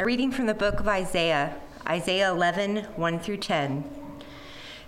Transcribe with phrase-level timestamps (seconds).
[0.00, 3.82] A reading from the book of Isaiah, Isaiah 11, 1 through 10.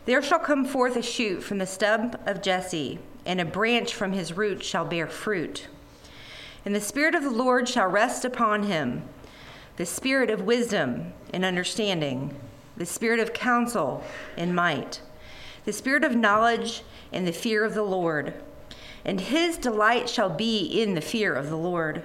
[0.04, 4.12] There shall come forth a shoot from the stump of Jesse, and a branch from
[4.12, 5.66] his root shall bear fruit.
[6.64, 9.02] And the Spirit of the Lord shall rest upon him
[9.78, 12.36] the Spirit of wisdom and understanding,
[12.76, 14.04] the Spirit of counsel
[14.36, 15.00] and might,
[15.64, 18.34] the Spirit of knowledge and the fear of the Lord.
[19.04, 22.04] And his delight shall be in the fear of the Lord.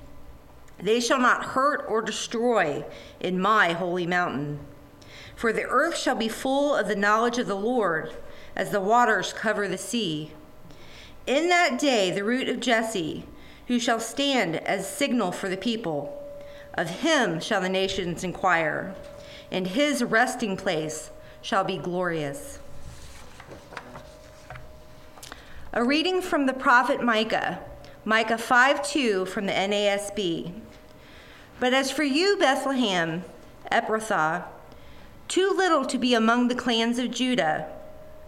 [0.81, 2.83] They shall not hurt or destroy
[3.19, 4.59] in my holy mountain.
[5.35, 8.13] For the earth shall be full of the knowledge of the Lord,
[8.55, 10.31] as the waters cover the sea.
[11.27, 13.25] In that day, the root of Jesse,
[13.67, 16.17] who shall stand as signal for the people,
[16.73, 18.95] of him shall the nations inquire,
[19.51, 22.59] and his resting place shall be glorious.
[25.73, 27.59] A reading from the prophet Micah,
[28.03, 30.53] Micah 5 2 from the NASB.
[31.61, 33.23] But as for you, Bethlehem,
[33.71, 34.45] Ephrathah,
[35.27, 37.67] too little to be among the clans of Judah,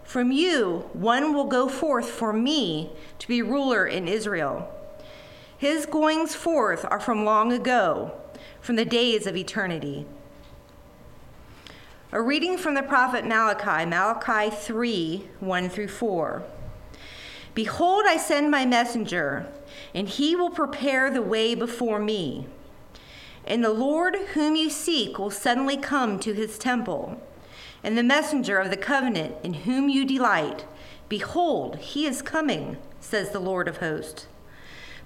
[0.03, 4.71] from you one will go forth for me to be ruler in Israel.
[5.57, 8.11] His goings forth are from long ago,
[8.61, 10.05] from the days of eternity.
[12.11, 16.43] A reading from the prophet Malachi, Malachi 3 1 through 4.
[17.55, 19.47] Behold, I send my messenger,
[19.91, 22.45] and he will prepare the way before me.
[23.45, 27.21] And the Lord whom you seek will suddenly come to his temple.
[27.83, 30.65] And the messenger of the covenant in whom you delight,
[31.09, 34.27] behold, he is coming, says the Lord of hosts.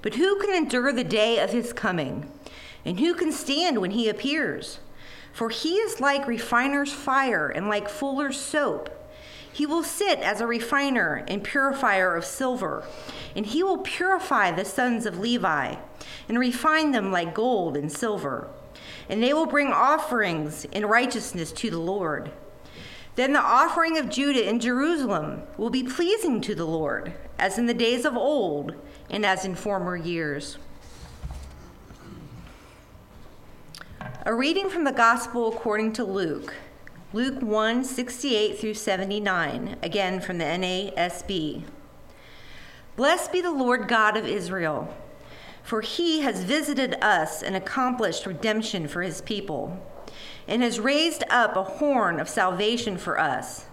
[0.02, 2.32] But who can endure the day of his coming?
[2.86, 4.80] And who can stand when he appears?
[5.34, 8.90] For he is like refiner's fire and like fuller's soap.
[9.52, 12.84] He will sit as a refiner and purifier of silver,
[13.36, 15.76] and he will purify the sons of Levi
[16.30, 18.50] and refine them like gold and silver.
[19.10, 22.32] And they will bring offerings in righteousness to the Lord.
[23.16, 27.66] Then the offering of Judah in Jerusalem will be pleasing to the Lord, as in
[27.66, 28.76] the days of old
[29.10, 30.60] and as in former years.
[34.26, 36.54] A reading from the Gospel according to Luke.
[37.14, 41.64] Luke 1 68 through 79, again from the NASB.
[42.98, 44.94] Blessed be the Lord God of Israel,
[45.64, 49.82] for he has visited us and accomplished redemption for his people,
[50.50, 53.68] and has raised up a horn of salvation for us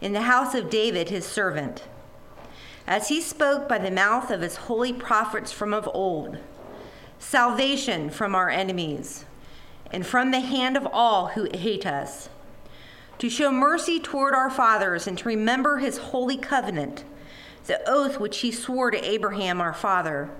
[0.00, 1.84] in the house of David his servant,
[2.86, 6.38] as he spoke by the mouth of his holy prophets from of old
[7.18, 9.26] salvation from our enemies
[9.92, 12.30] and from the hand of all who hate us
[13.20, 17.04] to show mercy toward our fathers and to remember his holy covenant,
[17.66, 20.30] the oath which he swore to Abraham our father,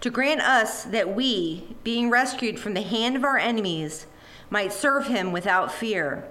[0.00, 4.06] to grant us that we, being rescued from the hand of our enemies,
[4.48, 6.26] might serve him without fear.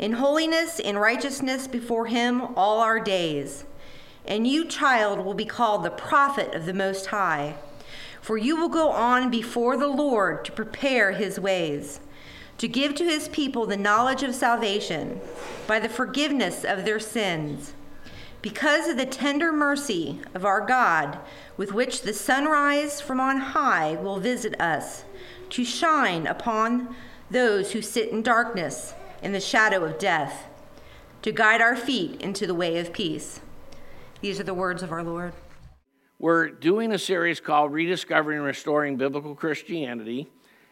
[0.00, 3.64] In holiness and righteousness before him all our days.
[4.26, 7.54] And you, child, will be called the prophet of the Most High,
[8.20, 12.00] for you will go on before the Lord to prepare his ways
[12.58, 15.20] to give to his people the knowledge of salvation
[15.66, 17.72] by the forgiveness of their sins,
[18.42, 21.18] because of the tender mercy of our God,
[21.56, 25.04] with which the sunrise from on high will visit us,
[25.50, 26.94] to shine upon
[27.30, 30.46] those who sit in darkness in the shadow of death,
[31.22, 33.40] to guide our feet into the way of peace.
[34.20, 35.32] These are the words of our Lord.
[36.18, 40.28] We're doing a series called Rediscovering and Restoring Biblical Christianity.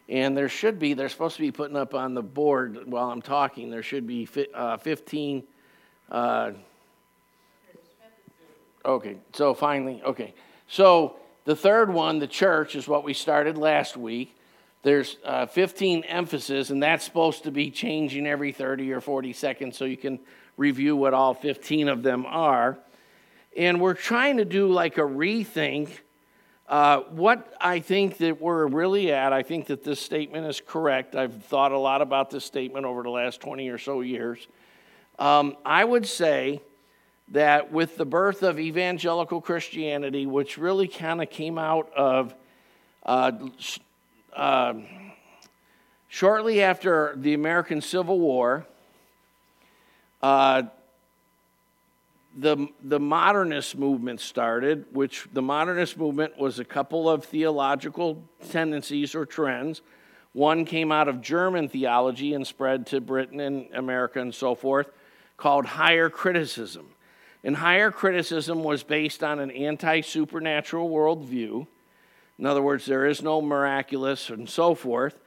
[0.08, 3.22] And there should be, they're supposed to be putting up on the board while I'm
[3.22, 5.42] talking, there should be uh, 15.
[6.10, 6.52] Uh,
[8.84, 10.32] okay, so finally, okay.
[10.68, 14.34] So the third one, the church, is what we started last week.
[14.82, 19.76] there's uh, 15 emphasis, and that's supposed to be changing every 30 or 40 seconds
[19.76, 20.20] so you can
[20.56, 22.78] review what all 15 of them are.
[23.56, 25.88] And we're trying to do like a rethink.
[26.68, 31.14] Uh, what I think that we're really at, I think that this statement is correct.
[31.14, 34.48] I've thought a lot about this statement over the last 20 or so years.
[35.18, 36.60] Um, I would say
[37.28, 42.34] that with the birth of evangelical Christianity, which really kind of came out of
[43.04, 43.30] uh,
[44.34, 44.74] uh,
[46.08, 48.66] shortly after the American Civil War,
[50.20, 50.64] uh,
[52.36, 59.14] the, the modernist movement started, which the modernist movement was a couple of theological tendencies
[59.14, 59.80] or trends.
[60.32, 64.90] One came out of German theology and spread to Britain and America and so forth,
[65.38, 66.90] called higher criticism.
[67.42, 71.66] And higher criticism was based on an anti supernatural worldview.
[72.38, 75.18] In other words, there is no miraculous and so forth.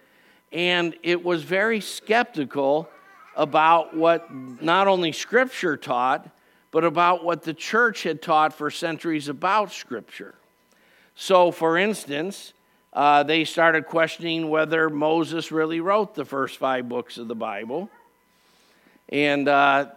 [0.51, 2.87] And it was very skeptical
[3.35, 6.29] about what not only Scripture taught,
[6.71, 10.35] but about what the church had taught for centuries about Scripture.
[11.15, 12.53] So, for instance,
[12.93, 17.89] uh, they started questioning whether Moses really wrote the first five books of the Bible.
[19.09, 19.87] And uh,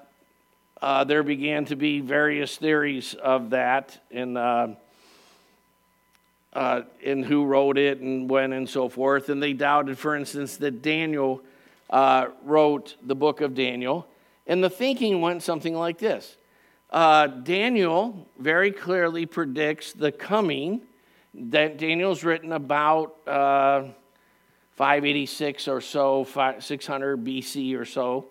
[0.80, 4.68] uh, there began to be various theories of that and, uh,
[6.52, 9.28] uh, and who wrote it and when and so forth.
[9.28, 11.42] And they doubted, for instance, that Daniel
[11.88, 14.06] uh, wrote the book of Daniel.
[14.46, 16.36] And the thinking went something like this
[16.92, 20.82] uh, Daniel very clearly predicts the coming.
[21.34, 23.84] That Daniel's written about uh,
[24.76, 26.26] 586 or so,
[26.58, 28.26] 600 BC or so,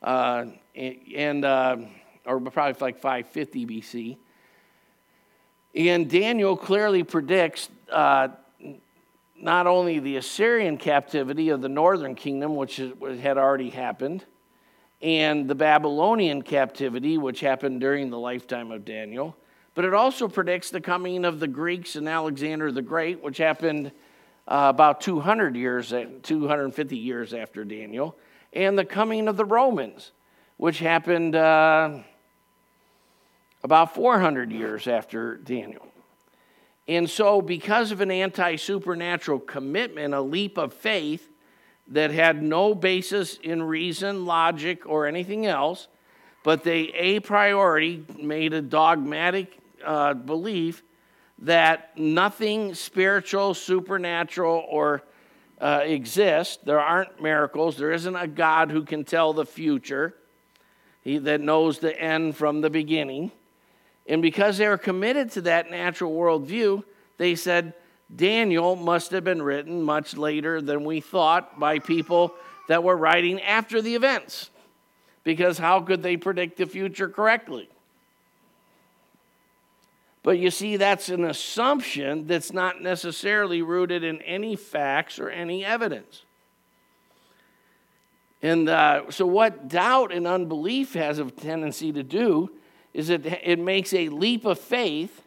[0.00, 0.44] uh,
[0.76, 1.76] and uh,
[2.24, 4.16] or probably like 550 BC.
[5.74, 8.28] And Daniel clearly predicts uh,
[9.36, 14.24] not only the Assyrian captivity of the northern kingdom, which had already happened,
[15.02, 19.36] and the Babylonian captivity, which happened during the lifetime of Daniel.
[19.74, 23.92] But it also predicts the coming of the Greeks and Alexander the Great, which happened
[24.48, 28.16] uh, about 200 years, 250 years after Daniel,
[28.52, 30.12] and the coming of the Romans,
[30.56, 31.98] which happened uh,
[33.62, 35.86] about 400 years after Daniel.
[36.88, 41.28] And so, because of an anti supernatural commitment, a leap of faith,
[41.88, 45.88] that had no basis in reason, logic, or anything else,
[46.42, 50.82] but they a priori made a dogmatic uh, belief
[51.40, 55.02] that nothing spiritual, supernatural, or
[55.60, 56.58] uh, exists.
[56.64, 57.76] There aren't miracles.
[57.76, 60.14] There isn't a God who can tell the future,
[61.02, 63.30] he that knows the end from the beginning.
[64.08, 66.84] And because they were committed to that natural worldview,
[67.16, 67.74] they said,
[68.14, 72.34] Daniel must have been written much later than we thought by people
[72.68, 74.50] that were writing after the events.
[75.24, 77.68] Because how could they predict the future correctly?
[80.22, 85.64] But you see, that's an assumption that's not necessarily rooted in any facts or any
[85.64, 86.22] evidence.
[88.42, 92.50] And uh, so, what doubt and unbelief has a tendency to do
[92.92, 95.22] is it, it makes a leap of faith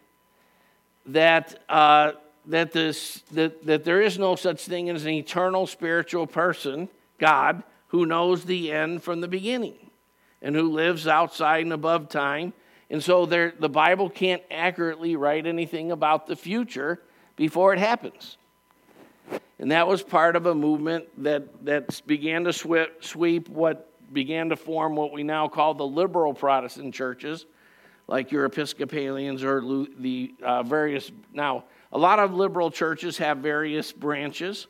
[1.05, 2.11] that uh,
[2.49, 7.63] that, this, that, that there is no such thing as an eternal spiritual person, God,
[7.87, 9.77] who knows the end from the beginning
[10.41, 12.53] and who lives outside and above time.
[12.89, 17.01] And so there, the Bible can't accurately write anything about the future
[17.35, 18.37] before it happens.
[19.59, 24.49] And that was part of a movement that, that began to sweep, sweep what began
[24.49, 27.45] to form what we now call the liberal Protestant churches,
[28.07, 29.61] like your Episcopalians or
[29.99, 34.67] the uh, various now a lot of liberal churches have various branches.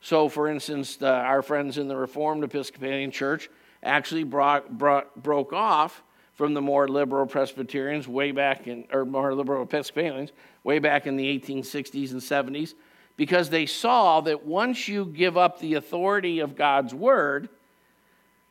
[0.00, 3.48] So, for instance, the, our friends in the Reformed Episcopalian Church
[3.82, 6.02] actually brought, brought, broke off
[6.34, 10.32] from the more liberal Presbyterians way back in, or more liberal Episcopalians
[10.64, 12.74] way back in the 1860s and 70s,
[13.16, 17.48] because they saw that once you give up the authority of God's word,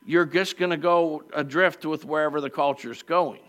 [0.06, 3.42] you're just going to go adrift with wherever the culture's going.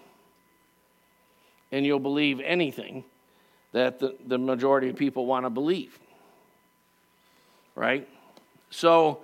[1.71, 3.05] And you'll believe anything
[3.73, 5.99] that the, the majority of people want to believe.
[7.75, 8.09] Right?
[8.71, 9.21] So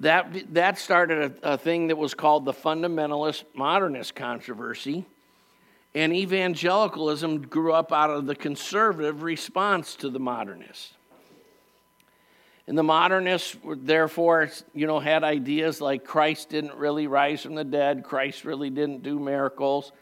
[0.00, 5.04] that, that started a, a thing that was called the fundamentalist modernist controversy.
[5.94, 10.94] And evangelicalism grew up out of the conservative response to the modernists.
[12.66, 17.64] And the modernists, therefore, you know, had ideas like Christ didn't really rise from the
[17.64, 19.92] dead, Christ really didn't do miracles,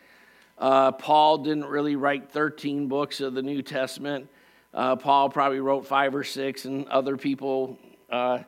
[0.59, 4.28] uh, Paul didn't really write 13 books of the New Testament.
[4.75, 7.78] Uh, Paul probably wrote five or six, and other people,
[8.11, 8.38] uh,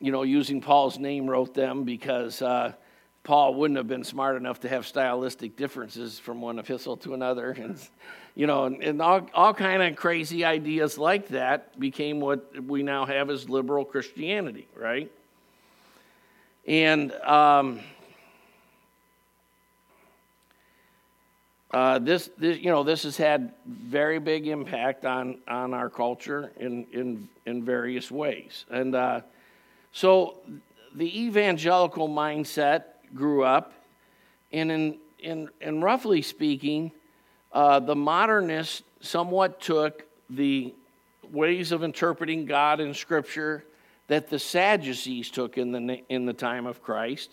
[0.00, 2.72] you know, using Paul's name, wrote them because uh,
[3.22, 7.50] Paul wouldn't have been smart enough to have stylistic differences from one epistle to another,
[7.58, 7.78] and
[8.34, 12.82] you know, and, and all all kind of crazy ideas like that became what we
[12.82, 15.10] now have as liberal Christianity, right?
[16.66, 17.80] And um,
[21.72, 26.52] Uh, this, this, you know, this has had very big impact on, on our culture
[26.60, 28.66] in, in, in various ways.
[28.70, 29.22] And uh,
[29.92, 30.38] so
[30.94, 33.72] the evangelical mindset grew up,
[34.52, 36.92] and in, in, in roughly speaking,
[37.52, 40.74] uh, the modernists somewhat took the
[41.30, 43.64] ways of interpreting God in Scripture
[44.08, 47.30] that the Sadducees took in the, in the time of Christ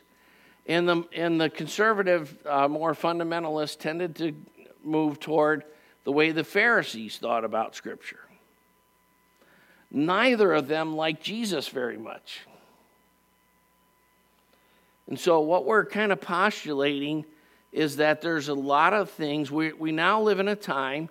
[0.69, 4.35] and the, and the conservative, uh, more fundamentalists tended to
[4.83, 5.63] move toward
[6.03, 8.19] the way the Pharisees thought about Scripture.
[9.91, 12.41] Neither of them liked Jesus very much.
[15.07, 17.25] And so, what we're kind of postulating
[17.71, 19.49] is that there's a lot of things.
[19.49, 21.09] We, we now live in a time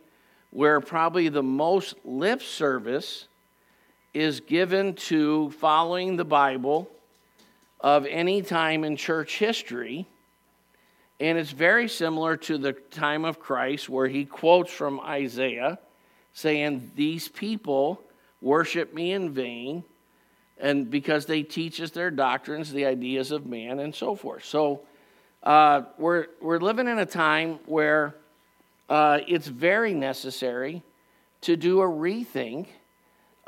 [0.51, 3.27] where probably the most lip service
[4.15, 6.89] is given to following the Bible
[7.81, 10.07] of any time in church history.
[11.21, 15.79] And it's very similar to the time of Christ, where he quotes from Isaiah
[16.33, 18.01] saying, These people
[18.41, 19.83] worship me in vain,
[20.59, 24.45] and because they teach us their doctrines, the ideas of man, and so forth.
[24.45, 24.83] So
[25.43, 28.15] uh, we're, we're living in a time where
[28.89, 30.83] uh, it's very necessary
[31.43, 32.67] to do a rethink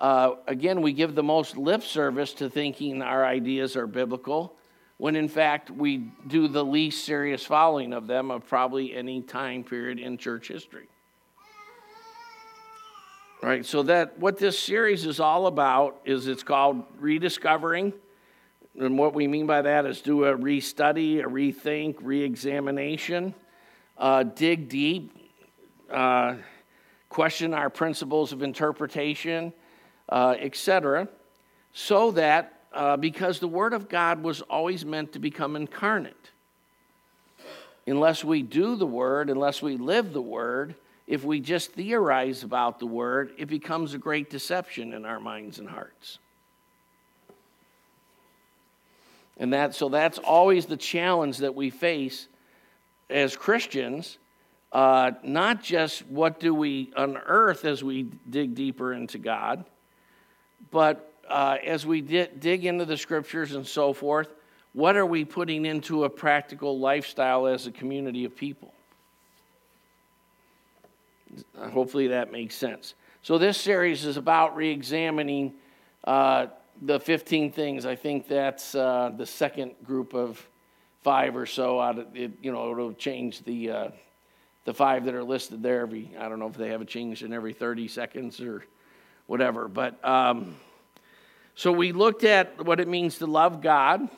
[0.00, 4.56] uh, again, we give the most lip service to thinking our ideas are biblical,
[4.96, 9.62] when in fact we do the least serious following of them of probably any time
[9.62, 10.88] period in church history.
[13.42, 17.94] Right, so that what this series is all about is it's called rediscovering.
[18.78, 23.34] And what we mean by that is do a restudy, a rethink, re-examination,
[23.96, 25.16] uh, dig deep,
[25.90, 26.36] uh,
[27.08, 29.54] question our principles of interpretation,
[30.10, 31.08] uh, etc.,
[31.72, 36.30] so that uh, because the Word of God was always meant to become incarnate.
[37.86, 40.74] Unless we do the Word, unless we live the Word,
[41.06, 45.58] if we just theorize about the Word, it becomes a great deception in our minds
[45.58, 46.18] and hearts.
[49.36, 52.28] And that, so that's always the challenge that we face
[53.08, 54.18] as Christians.
[54.70, 59.64] Uh, not just what do we unearth as we dig deeper into God,
[60.70, 64.34] but uh, as we di- dig into the scriptures and so forth,
[64.72, 68.72] what are we putting into a practical lifestyle as a community of people?
[71.56, 72.94] Hopefully that makes sense.
[73.22, 75.54] So, this series is about re examining
[76.04, 76.46] uh,
[76.82, 77.84] the 15 things.
[77.84, 80.44] I think that's uh, the second group of
[81.02, 81.80] five or so.
[81.80, 83.88] Out of it, you know, it'll change the, uh,
[84.64, 87.22] the five that are listed there every, I don't know if they have a change
[87.22, 88.64] in every 30 seconds or
[89.30, 89.68] whatever.
[89.68, 90.56] But um,
[91.54, 94.08] so we looked at what it means to love God,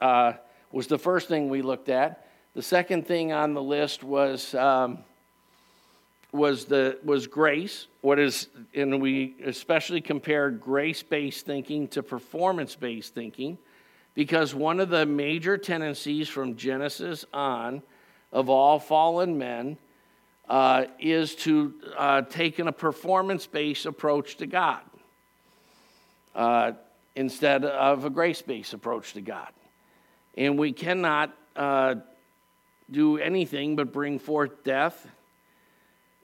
[0.00, 0.32] uh,
[0.72, 2.26] was the first thing we looked at.
[2.54, 4.54] The second thing on the list was.
[4.54, 4.98] Um,
[6.34, 13.58] was the was grace what is and we especially compared grace-based thinking to performance-based thinking
[14.14, 17.82] because one of the major tendencies from genesis on
[18.32, 19.76] of all fallen men
[20.52, 24.82] uh, is to uh, take a performance based approach to God
[26.34, 26.72] uh,
[27.16, 29.48] instead of a grace based approach to God.
[30.36, 31.94] And we cannot uh,
[32.90, 35.08] do anything but bring forth death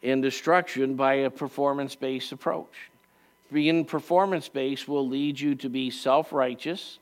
[0.02, 2.90] and destruction by a performance based approach.
[3.50, 6.98] Being performance based will lead you to be self righteous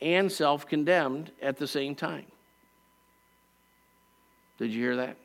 [0.00, 2.26] and self condemned at the same time.
[4.56, 5.16] Did you hear that?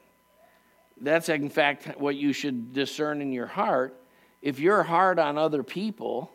[1.01, 3.95] That's, in fact, what you should discern in your heart.
[4.41, 6.31] If you're hard on other people,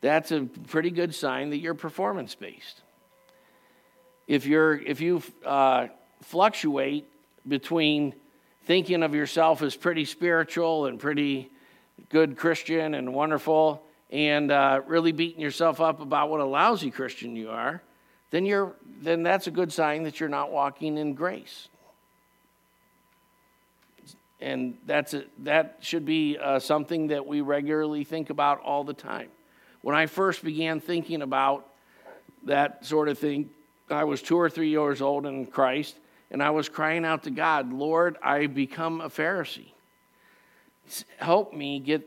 [0.00, 2.82] that's a pretty good sign that you're performance based.
[4.26, 5.88] If, you're, if you uh,
[6.22, 7.06] fluctuate
[7.46, 8.14] between
[8.64, 11.50] thinking of yourself as pretty spiritual and pretty
[12.08, 17.36] good Christian and wonderful, and uh, really beating yourself up about what a lousy Christian
[17.36, 17.82] you are,
[18.30, 21.68] then, you're, then that's a good sign that you're not walking in grace
[24.44, 28.92] and that's a, that should be uh, something that we regularly think about all the
[28.92, 29.28] time.
[29.80, 31.66] When I first began thinking about
[32.44, 33.48] that sort of thing,
[33.88, 35.96] I was two or three years old in Christ,
[36.30, 39.72] and I was crying out to God, Lord, I become a Pharisee.
[41.16, 42.06] help me get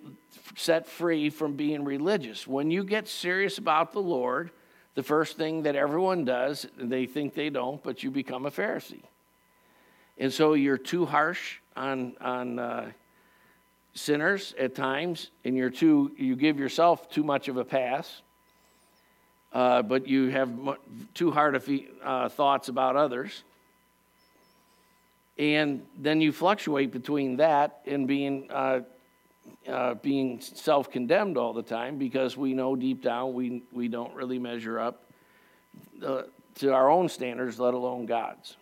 [0.56, 2.46] set free from being religious.
[2.46, 4.52] When you get serious about the Lord,
[4.94, 9.06] the first thing that everyone does, they think they don't, but you become a Pharisee.
[10.20, 12.92] And so you're too harsh on, on uh,
[13.94, 18.22] sinners at times, and you're too, you give yourself too much of a pass,
[19.54, 20.50] uh, but you have
[21.14, 21.70] too hard of
[22.04, 23.44] uh, thoughts about others.
[25.38, 28.82] And then you fluctuate between that and being, uh,
[29.68, 34.14] uh being self condemned all the time because we know deep down we, we don't
[34.14, 35.04] really measure up
[36.04, 36.24] uh,
[36.56, 38.58] to our own standards, let alone God's.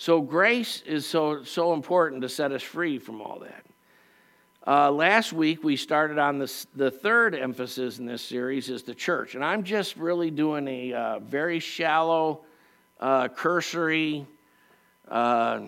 [0.00, 3.66] So grace is so, so important to set us free from all that.
[4.66, 8.94] Uh, last week we started on this, the third emphasis in this series is the
[8.94, 12.40] church, and I'm just really doing a uh, very shallow,
[12.98, 14.26] uh, cursory
[15.06, 15.60] uh,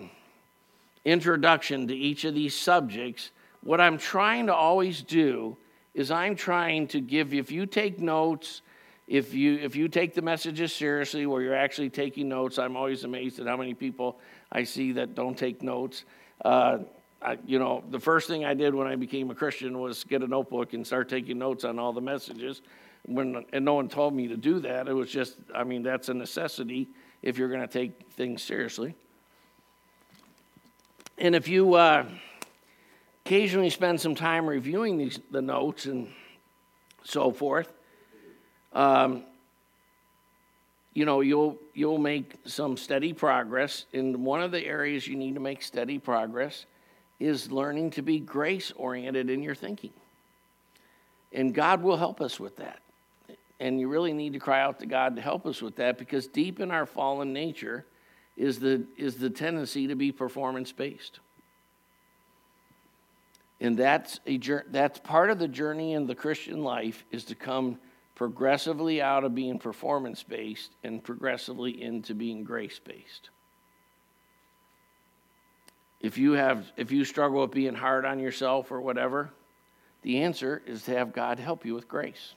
[1.05, 3.29] introduction to each of these subjects.
[3.61, 5.57] What I'm trying to always do
[5.93, 8.62] is I'm trying to give if you take notes
[9.07, 13.03] if you if you take the messages seriously where you're actually taking notes i'm always
[13.03, 14.19] amazed at how many people
[14.51, 16.05] i see that don't take notes.
[16.43, 16.79] Uh,
[17.21, 20.21] I, you know the first thing i did when i became a christian was get
[20.21, 22.61] a notebook and start taking notes on all the messages.
[23.05, 24.87] When and no one told me to do that.
[24.87, 26.87] It was just i mean that's a necessity
[27.21, 28.95] if you're going to take things seriously.
[31.17, 32.05] And if you uh,
[33.25, 36.09] occasionally spend some time reviewing these the notes and
[37.03, 37.71] so forth
[38.73, 39.23] um,
[40.93, 43.85] you know, you'll, you'll make some steady progress.
[43.93, 46.65] And one of the areas you need to make steady progress
[47.19, 49.93] is learning to be grace oriented in your thinking.
[51.31, 52.79] And God will help us with that.
[53.59, 56.27] And you really need to cry out to God to help us with that because
[56.27, 57.85] deep in our fallen nature
[58.35, 61.19] is the, is the tendency to be performance based.
[63.61, 64.39] And that's, a,
[64.69, 67.79] that's part of the journey in the Christian life is to come
[68.15, 73.29] progressively out of being performance based and progressively into being grace based.
[75.99, 79.29] If you have if you struggle with being hard on yourself or whatever,
[80.01, 82.35] the answer is to have God help you with grace.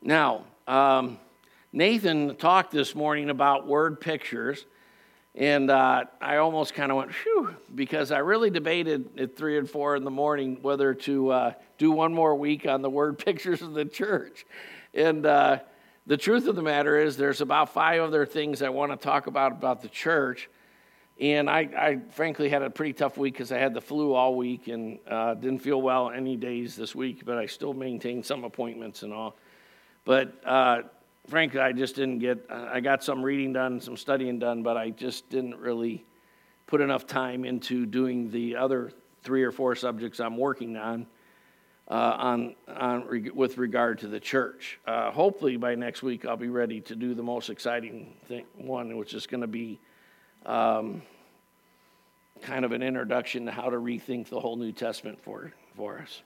[0.00, 1.18] Now, um,
[1.72, 4.64] Nathan talked this morning about word pictures,
[5.34, 9.68] and uh, I almost kind of went, phew, because I really debated at three and
[9.68, 13.62] four in the morning whether to uh, do one more week on the word pictures
[13.62, 14.44] of the church.
[14.92, 15.60] And uh,
[16.06, 19.26] the truth of the matter is, there's about five other things I want to talk
[19.26, 20.50] about about the church.
[21.18, 24.34] And I, I frankly had a pretty tough week because I had the flu all
[24.34, 28.44] week and uh, didn't feel well any days this week, but I still maintained some
[28.44, 29.36] appointments and all.
[30.04, 30.82] But uh,
[31.28, 34.90] frankly, I just didn't get, I got some reading done, some studying done, but I
[34.90, 36.04] just didn't really
[36.66, 41.06] put enough time into doing the other three or four subjects I'm working on.
[41.88, 44.78] Uh, on, on with regard to the church.
[44.86, 48.96] Uh, hopefully by next week I'll be ready to do the most exciting thing, one,
[48.96, 49.78] which is going to be
[50.46, 51.02] um,
[52.40, 56.22] kind of an introduction to how to rethink the whole New Testament for, for us.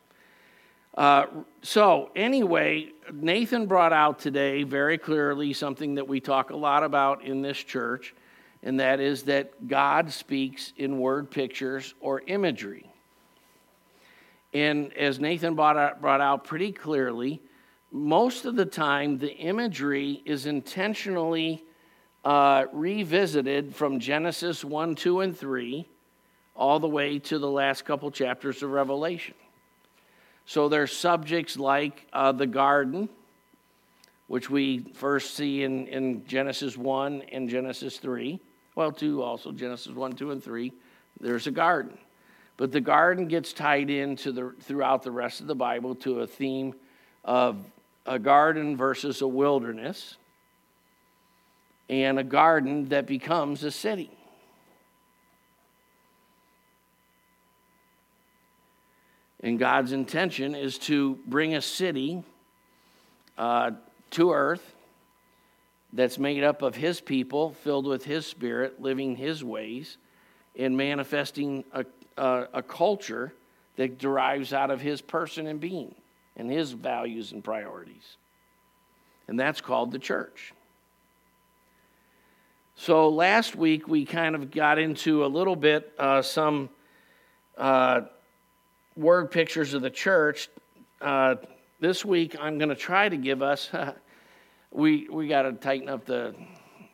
[0.96, 1.26] Uh,
[1.62, 7.22] so, anyway, Nathan brought out today very clearly something that we talk a lot about
[7.22, 8.14] in this church,
[8.62, 12.90] and that is that God speaks in word pictures or imagery.
[14.54, 17.42] And as Nathan brought out, brought out pretty clearly,
[17.92, 21.62] most of the time the imagery is intentionally
[22.24, 25.86] uh, revisited from Genesis 1, 2, and 3
[26.54, 29.34] all the way to the last couple chapters of Revelation.
[30.46, 33.08] So there's subjects like uh, the garden,
[34.28, 38.38] which we first see in, in Genesis 1 and Genesis 3.
[38.76, 40.72] Well, 2 also, Genesis 1, 2, and 3.
[41.20, 41.98] There's a garden.
[42.56, 46.26] But the garden gets tied into the, throughout the rest of the Bible to a
[46.26, 46.74] theme
[47.24, 47.58] of
[48.06, 50.16] a garden versus a wilderness,
[51.88, 54.15] and a garden that becomes a city.
[59.46, 62.24] And God's intention is to bring a city
[63.38, 63.70] uh,
[64.10, 64.74] to earth
[65.92, 69.98] that's made up of His people, filled with His Spirit, living His ways,
[70.58, 71.84] and manifesting a,
[72.16, 73.32] a, a culture
[73.76, 75.94] that derives out of His person and being
[76.36, 78.16] and His values and priorities.
[79.28, 80.54] And that's called the church.
[82.74, 86.68] So last week we kind of got into a little bit uh, some
[87.56, 88.00] uh,
[88.96, 90.48] word pictures of the church.
[91.00, 91.36] Uh,
[91.80, 93.70] this week, I'm going to try to give us.
[94.70, 96.34] we we got to tighten up the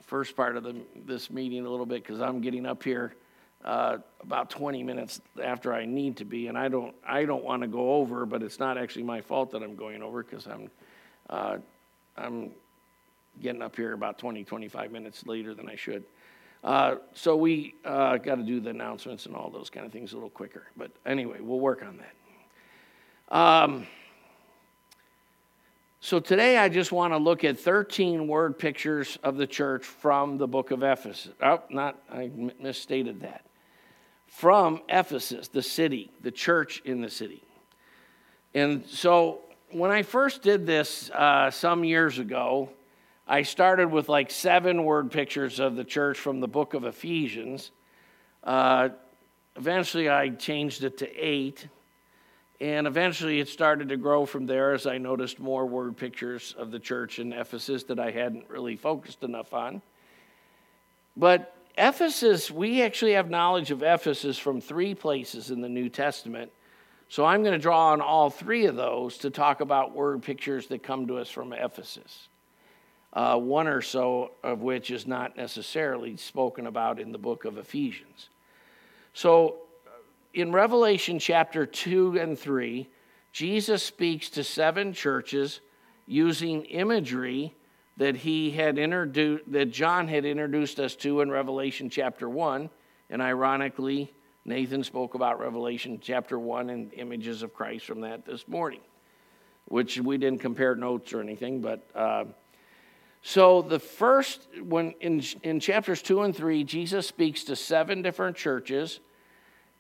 [0.02, 3.14] first part of the, this meeting a little bit because I'm getting up here
[3.64, 7.62] uh, about 20 minutes after I need to be, and I don't, I don't want
[7.62, 10.70] to go over, but it's not actually my fault that I'm going over because I'm,
[11.30, 11.56] uh,
[12.16, 12.50] I'm
[13.40, 16.04] getting up here about 20, 25 minutes later than I should.
[16.62, 20.12] Uh, so we uh, got to do the announcements and all those kind of things
[20.12, 20.64] a little quicker.
[20.76, 23.36] But anyway, we'll work on that.
[23.36, 23.86] Um,
[26.00, 30.38] so today I just want to look at 13 word pictures of the church from
[30.38, 31.32] the book of Ephesus.
[31.42, 33.44] Oh, not, I misstated that
[34.32, 37.42] from Ephesus, the city, the church in the city.
[38.54, 42.70] And so when I first did this uh, some years ago,
[43.26, 47.70] I started with like seven word pictures of the church from the book of Ephesians.
[48.42, 48.90] Uh,
[49.56, 51.68] eventually, I changed it to eight.
[52.60, 56.70] And eventually, it started to grow from there as I noticed more word pictures of
[56.70, 59.82] the church in Ephesus that I hadn't really focused enough on.
[61.16, 66.52] But Ephesus, we actually have knowledge of Ephesus from three places in the New Testament.
[67.08, 70.68] So I'm going to draw on all three of those to talk about word pictures
[70.68, 72.28] that come to us from Ephesus.
[73.12, 77.58] Uh, one or so of which is not necessarily spoken about in the book of
[77.58, 78.30] Ephesians.
[79.12, 79.56] So
[80.32, 82.88] in Revelation chapter 2 and 3,
[83.32, 85.60] Jesus speaks to seven churches
[86.06, 87.54] using imagery
[87.96, 92.70] that he had introduced that John had introduced us to in Revelation chapter 1
[93.10, 94.12] and ironically
[94.44, 98.80] Nathan spoke about Revelation chapter 1 and images of Christ from that this morning
[99.66, 102.24] which we didn't compare notes or anything but uh,
[103.22, 108.36] so the first when in, in chapters 2 and 3 Jesus speaks to seven different
[108.36, 109.00] churches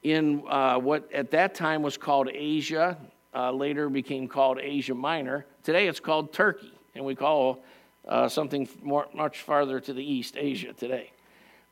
[0.02, 2.96] in uh, what at that time was called Asia
[3.34, 7.62] uh, later became called Asia Minor today it's called Turkey and we call
[8.06, 11.10] uh, something more, much farther to the east, Asia today.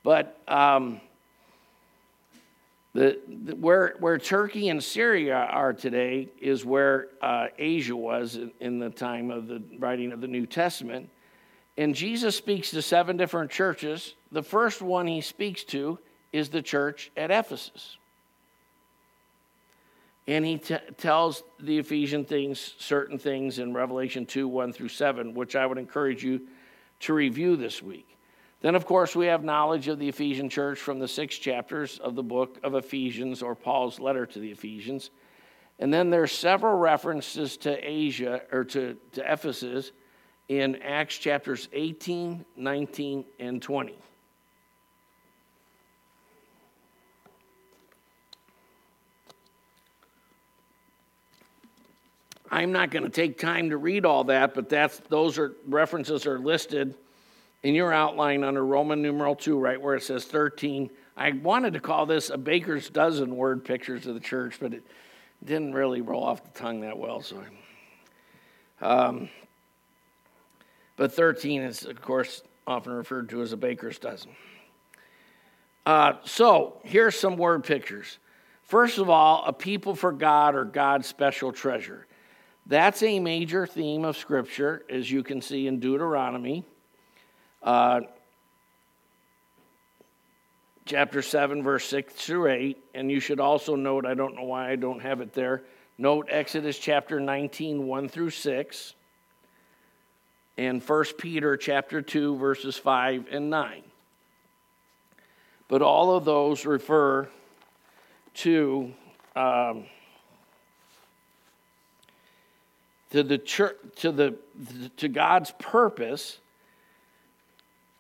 [0.03, 1.01] But um,
[2.95, 8.53] the, the, where, where Turkey and Syria are today is where uh, Asia was in,
[8.61, 11.09] in the time of the writing of the New Testament.
[11.81, 14.15] And Jesus speaks to seven different churches.
[14.31, 15.99] The first one he speaks to
[16.33, 17.97] is the church at Ephesus
[20.31, 25.35] and he t- tells the Ephesian things, certain things in Revelation 2 1 through 7,
[25.35, 26.43] which I would encourage you
[27.01, 28.17] to review this week.
[28.61, 32.15] Then, of course, we have knowledge of the Ephesian church from the six chapters of
[32.15, 35.11] the book of Ephesians or Paul's letter to the Ephesians.
[35.81, 39.91] And then there's several references to Asia or to, to Ephesus
[40.51, 43.95] in Acts chapters 18, 19, and 20.
[52.51, 56.27] I'm not going to take time to read all that, but that's those are references
[56.27, 56.97] are listed
[57.63, 60.91] in your outline under Roman numeral 2 right where it says 13.
[61.17, 64.83] I wanted to call this a baker's dozen word pictures of the church, but it
[65.45, 67.41] didn't really roll off the tongue that well, so
[68.81, 69.29] um,
[71.01, 74.33] but 13 is of course often referred to as a baker's dozen.
[75.87, 78.19] Uh, so here's some word pictures.
[78.65, 82.07] First of all, a people for God or God's special treasure.
[82.67, 86.65] That's a major theme of Scripture, as you can see in Deuteronomy.
[87.63, 88.03] Uh,
[90.85, 92.85] chapter 7, verse 6 through 8.
[92.95, 95.63] And you should also note, I don't know why I don't have it there,
[95.97, 98.95] note Exodus chapter 19, 1 through 6,
[100.61, 103.83] and 1 Peter chapter 2, verses 5 and 9.
[105.69, 107.29] But all of those refer
[108.35, 108.93] to.
[109.35, 109.87] Um,
[113.13, 114.37] to the church, to the
[114.99, 116.39] to God's purpose,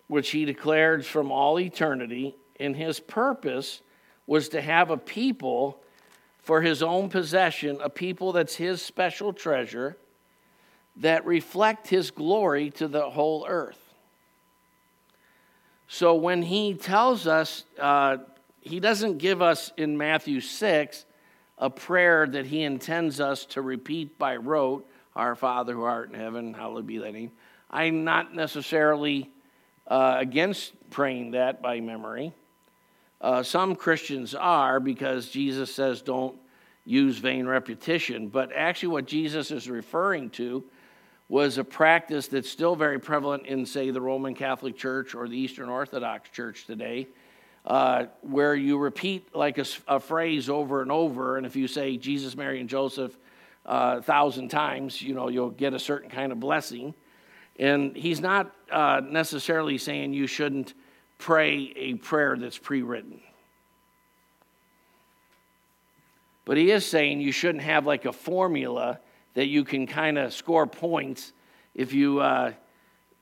[0.06, 3.80] which He declared from all eternity, and His purpose
[4.26, 5.80] was to have a people
[6.42, 9.96] for His own possession, a people that's His special treasure,
[11.00, 13.78] that reflect His glory to the whole earth.
[15.88, 18.18] So when He tells us, uh,
[18.60, 21.04] He doesn't give us in Matthew six
[21.58, 24.86] a prayer that He intends us to repeat by rote
[25.16, 27.32] our Father who art in heaven, hallowed be thy name.
[27.70, 29.30] I'm not necessarily
[29.86, 32.32] uh, against praying that by memory.
[33.20, 36.36] Uh, some Christians are because Jesus says don't
[36.86, 38.28] use vain repetition.
[38.28, 40.64] But actually, what Jesus is referring to
[41.30, 45.38] was a practice that's still very prevalent in, say, the Roman Catholic Church or the
[45.38, 47.06] Eastern Orthodox Church today,
[47.64, 51.36] uh, where you repeat like a, a, phrase over and over.
[51.36, 53.16] And if you say Jesus, Mary, and Joseph,
[53.64, 56.94] a thousand times, you know, you'll get a certain kind of blessing.
[57.60, 60.74] And he's not uh, necessarily saying you shouldn't
[61.16, 63.20] pray a prayer that's pre written.
[66.44, 68.98] But he is saying you shouldn't have like a formula
[69.34, 71.32] that you can kind of score points
[71.74, 72.52] if you, uh,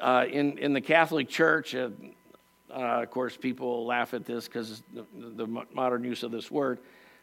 [0.01, 1.91] uh, in, in the Catholic Church, uh,
[2.71, 6.79] uh of course, people laugh at this because the, the modern use of this word,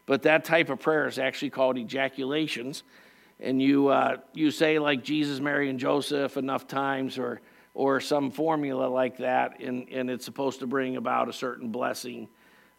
[0.05, 2.83] but that type of prayer is actually called ejaculations.
[3.39, 7.41] And you, uh, you say, like Jesus, Mary, and Joseph enough times, or,
[7.73, 12.29] or some formula like that, and, and it's supposed to bring about a certain blessing.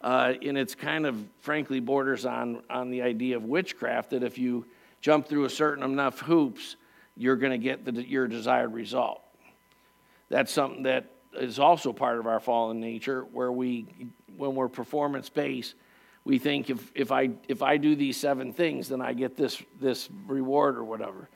[0.01, 4.39] Uh, and it's kind of, frankly, borders on, on the idea of witchcraft that if
[4.39, 4.65] you
[5.01, 6.77] jump through a certain enough hoops,
[7.17, 9.23] you're going to get the, your desired result.
[10.29, 13.87] That's something that is also part of our fallen nature, where we,
[14.37, 15.75] when we're performance based,
[16.25, 19.63] we think if, if, I, if I do these seven things, then I get this,
[19.81, 21.29] this reward or whatever.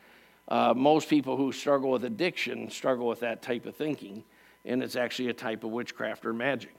[0.49, 4.25] Uh, most people who struggle with addiction struggle with that type of thinking,
[4.65, 6.75] and it's actually a type of witchcraft or magic.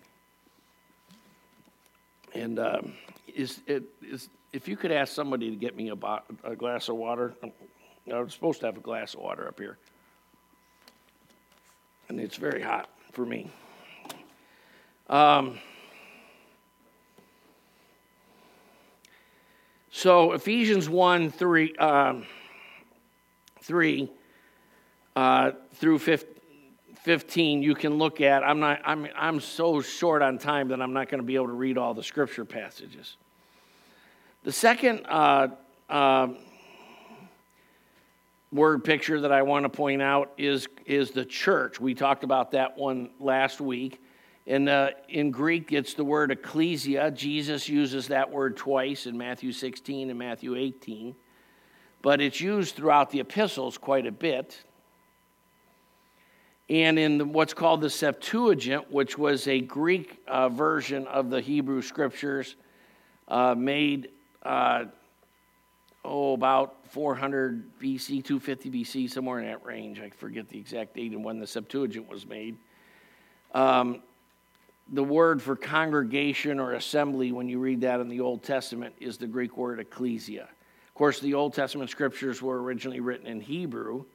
[2.33, 2.93] And um,
[3.33, 6.89] is, it, is, if you could ask somebody to get me a, bo- a glass
[6.89, 7.33] of water,
[8.11, 9.77] I was supposed to have a glass of water up here.
[12.09, 13.49] And it's very hot for me.
[15.09, 15.59] Um,
[19.93, 22.25] So Ephesians 1 3, um,
[23.61, 24.09] 3
[25.17, 28.41] uh, through 15, you can look at.
[28.41, 31.47] I'm, not, I'm, I'm so short on time that I'm not going to be able
[31.47, 33.17] to read all the scripture passages.
[34.43, 35.49] The second uh,
[35.87, 36.29] uh,
[38.51, 41.79] word picture that I want to point out is, is the church.
[41.79, 44.01] We talked about that one last week.
[44.47, 47.11] And uh, in Greek, it's the word ecclesia.
[47.11, 51.15] Jesus uses that word twice in Matthew 16 and Matthew 18.
[52.01, 54.59] But it's used throughout the epistles quite a bit.
[56.67, 61.41] And in the, what's called the Septuagint, which was a Greek uh, version of the
[61.41, 62.55] Hebrew scriptures,
[63.27, 64.09] uh, made,
[64.43, 64.85] uh,
[66.03, 69.99] oh, about 400 BC, 250 BC, somewhere in that range.
[69.99, 72.57] I forget the exact date and when the Septuagint was made.
[73.53, 74.01] Um,
[74.93, 79.17] the word for congregation or assembly, when you read that in the Old Testament, is
[79.17, 80.43] the Greek word ecclesia.
[80.43, 84.05] Of course, the Old Testament scriptures were originally written in Hebrew.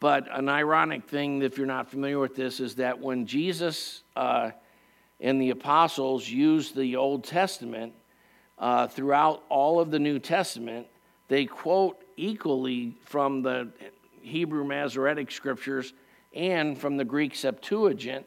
[0.00, 4.52] But an ironic thing, if you're not familiar with this, is that when Jesus uh,
[5.20, 7.92] and the apostles used the Old Testament
[8.58, 10.86] uh, throughout all of the New Testament,
[11.28, 13.68] they quote equally from the
[14.20, 15.92] Hebrew Masoretic scriptures
[16.34, 18.26] and from the Greek Septuagint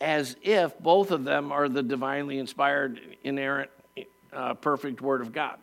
[0.00, 3.70] as if both of them are the divinely inspired, inerrant,
[4.32, 5.58] uh, perfect Word of God.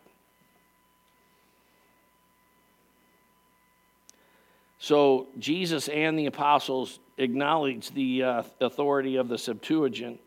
[4.79, 10.19] So Jesus and the apostles acknowledge the uh, authority of the Septuagint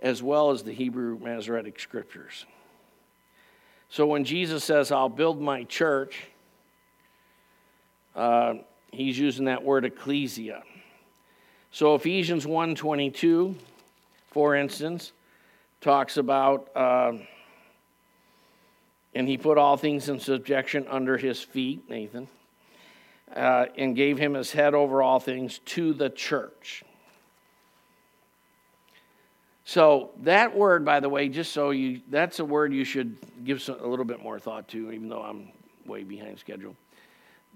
[0.00, 2.44] as well as the Hebrew Masoretic scriptures.
[3.90, 6.28] So when Jesus says, I'll build my church,
[8.14, 8.54] uh,
[8.92, 10.62] he's using that word ecclesia.
[11.72, 13.56] So Ephesians 1.22,
[14.30, 15.10] for instance,
[15.80, 17.14] talks about, uh,
[19.12, 22.28] and he put all things in subjection under his feet, Nathan,
[23.34, 26.84] uh, and gave him his head over all things to the church.
[29.70, 33.68] So that word, by the way, just so you, that's a word you should give
[33.68, 35.52] a little bit more thought to, even though I'm
[35.86, 36.74] way behind schedule.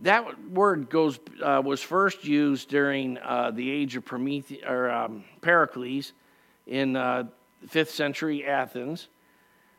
[0.02, 4.04] That word goes, uh, was first used during uh, the age of
[4.64, 6.12] or, um, Pericles
[6.68, 7.24] in uh,
[7.66, 9.08] 5th century Athens,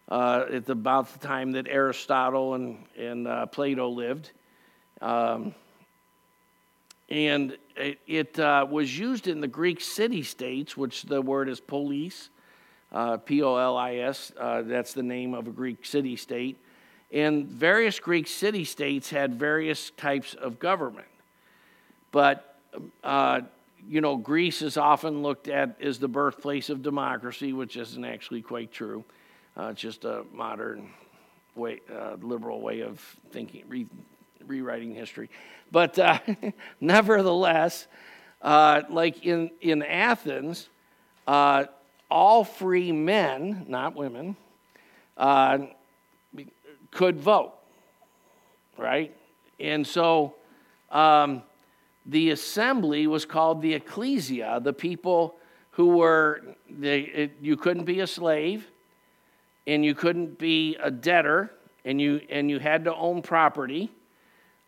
[0.10, 4.32] uh, at about the time that Aristotle and, and uh, Plato lived.
[5.02, 5.56] Um,
[7.08, 11.60] and it, it uh, was used in the Greek city states, which the word is
[11.60, 12.30] polis,
[13.26, 14.32] P O L I S.
[14.38, 16.58] that's the name of a Greek city state.
[17.12, 21.08] And various Greek city states had various types of government.
[22.12, 22.58] But,
[23.04, 23.42] uh,
[23.88, 28.42] you know, Greece is often looked at as the birthplace of democracy, which isn't actually
[28.42, 29.04] quite true.
[29.58, 30.90] Uh, it's just a modern
[31.56, 33.00] way, uh, liberal way of
[33.32, 33.64] thinking,
[34.47, 35.29] rewriting history.
[35.71, 36.19] But uh,
[36.79, 37.88] nevertheless,
[38.41, 40.69] uh, like in, in Athens,
[41.27, 41.65] uh,
[42.10, 44.36] all free men, not women,
[46.91, 47.53] could vote,
[48.77, 49.15] right?
[49.60, 50.36] And so
[50.91, 51.43] um,
[52.05, 55.36] the assembly was called the ecclesia, the people
[55.71, 58.67] who were, they, it, you couldn't be a slave
[59.67, 61.51] and you couldn't be a debtor
[61.84, 63.91] and you, and you had to own property.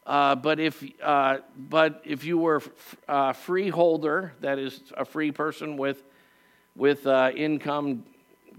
[0.07, 1.39] Uh, but if uh,
[1.69, 2.63] but if you were
[3.09, 6.01] a uh, freeholder, that is a free person with
[6.77, 8.05] with uh, income,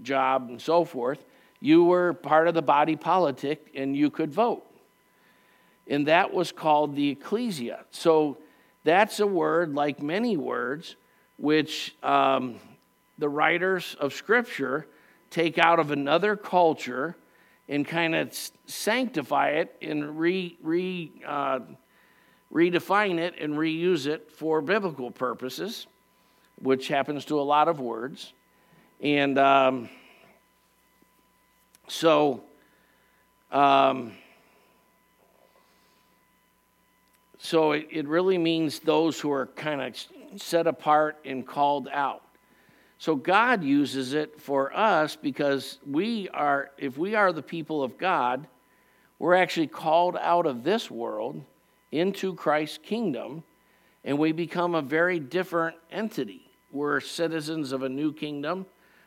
[0.03, 1.25] job, and so forth,
[1.59, 4.63] you were part of the body politic and you could vote.
[5.87, 7.83] And that was called the ecclesia.
[7.89, 8.37] So
[8.83, 10.97] that's a word, like many words,
[11.37, 12.57] which um,
[13.17, 14.85] the writers of Scripture
[15.31, 17.15] take out of another culture
[17.69, 21.59] and kind of sanctify it and re, re, uh,
[22.51, 25.85] redefine it and reuse it for biblical purposes,
[26.61, 28.33] which happens to a lot of words.
[29.01, 29.87] And um,
[31.87, 32.41] so,
[33.51, 34.13] um,
[37.37, 42.23] so it, it really means those who are kind of set apart and called out.
[42.99, 47.97] So God uses it for us because we are, if we are the people of
[47.97, 48.45] God,
[49.19, 51.41] we're actually called out of this world
[51.93, 53.43] into Christ's kingdom,
[54.03, 56.51] and we become a very different entity.
[56.73, 58.65] We're citizens of a new kingdom.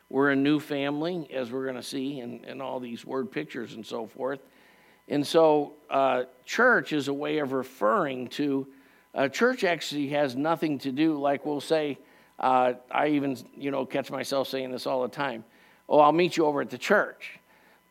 [0.09, 3.75] We're a new family, as we're going to see in, in all these word pictures
[3.75, 4.39] and so forth.
[5.07, 8.67] And so, uh, church is a way of referring to,
[9.13, 11.99] uh, church actually has nothing to do, like we'll say,
[12.39, 15.43] uh, I even, you know, catch myself saying this all the time.
[15.87, 17.39] Oh, I'll meet you over at the church.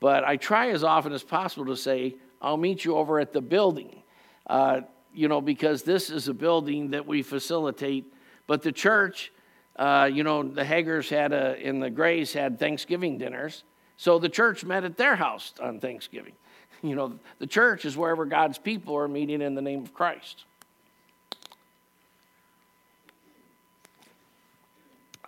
[0.01, 3.41] But I try as often as possible to say, I'll meet you over at the
[3.41, 4.03] building.
[4.47, 4.81] Uh,
[5.15, 8.13] you know, because this is a building that we facilitate.
[8.47, 9.33] But the church,
[9.77, 13.65] uh, you know, the Haggers had a, the Grays had Thanksgiving dinners.
[13.97, 16.35] So the church met at their house on Thanksgiving.
[16.85, 20.47] You know, the church is wherever God's people are meeting in the name of Christ.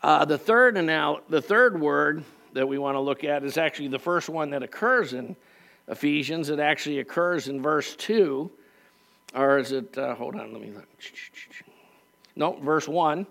[0.05, 3.57] Uh, the third and now the third word that we want to look at is
[3.57, 5.35] actually the first one that occurs in
[5.89, 6.51] Ephesians.
[6.51, 8.51] It actually occurs in verse two,
[9.35, 9.97] or is it?
[9.97, 10.87] Uh, hold on, let me look.
[12.37, 13.27] No, verse one.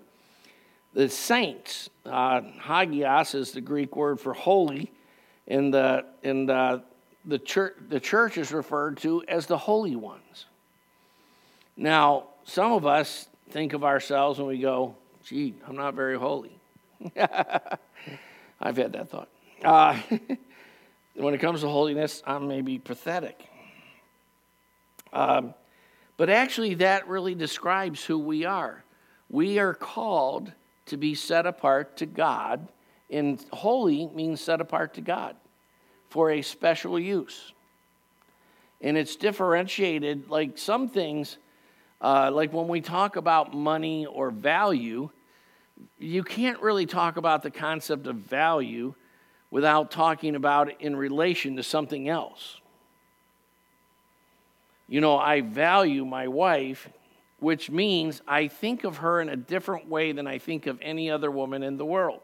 [0.94, 4.90] The saints, uh, hagios is the Greek word for holy,
[5.46, 6.82] and the and the
[7.24, 10.46] the church the church is referred to as the holy ones.
[11.76, 16.50] Now, some of us think of ourselves when we go, "Gee, I'm not very holy."
[18.60, 19.28] I've had that thought.
[19.62, 19.98] Uh,
[21.14, 23.48] when it comes to holiness, I'm maybe pathetic.
[25.12, 25.54] Um,
[26.16, 28.84] but actually, that really describes who we are.
[29.30, 30.52] We are called
[30.86, 32.68] to be set apart to God,
[33.10, 35.36] and holy means set apart to God
[36.10, 37.52] for a special use.
[38.80, 41.38] And it's differentiated, like some things,
[42.00, 45.10] uh, like when we talk about money or value,
[45.98, 48.94] you can't really talk about the concept of value
[49.50, 52.60] without talking about it in relation to something else.
[54.88, 56.88] You know, I value my wife,
[57.38, 61.10] which means I think of her in a different way than I think of any
[61.10, 62.20] other woman in the world.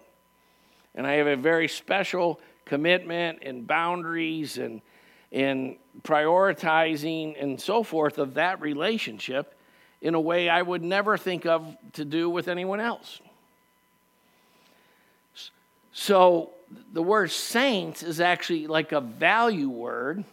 [0.94, 4.82] And I have a very special commitment and boundaries and,
[5.32, 9.54] and prioritizing and so forth of that relationship
[10.02, 13.20] in a way I would never think of to do with anyone else.
[15.92, 16.50] So
[16.92, 20.24] the word saints is actually like a value word,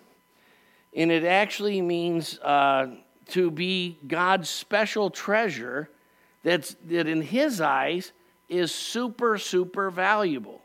[0.96, 2.88] and it actually means uh,
[3.30, 5.90] to be God's special treasure
[6.44, 8.12] that's, that in His eyes
[8.50, 10.62] is super, super valuable.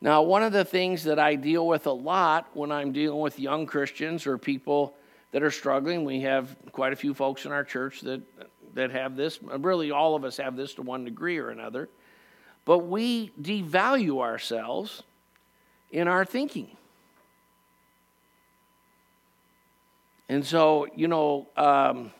[0.00, 3.38] Now, one of the things that I deal with a lot when I'm dealing with
[3.38, 4.94] young Christians or people
[5.32, 8.20] that are struggling, we have quite a few folks in our church that,
[8.74, 9.40] that have this.
[9.42, 11.88] Really, all of us have this to one degree or another
[12.66, 15.02] but we devalue ourselves
[15.90, 16.76] in our thinking.
[20.28, 22.10] And so, you know, um,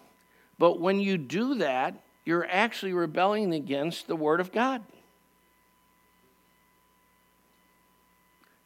[0.58, 4.82] but when you do that, you're actually rebelling against the Word of God.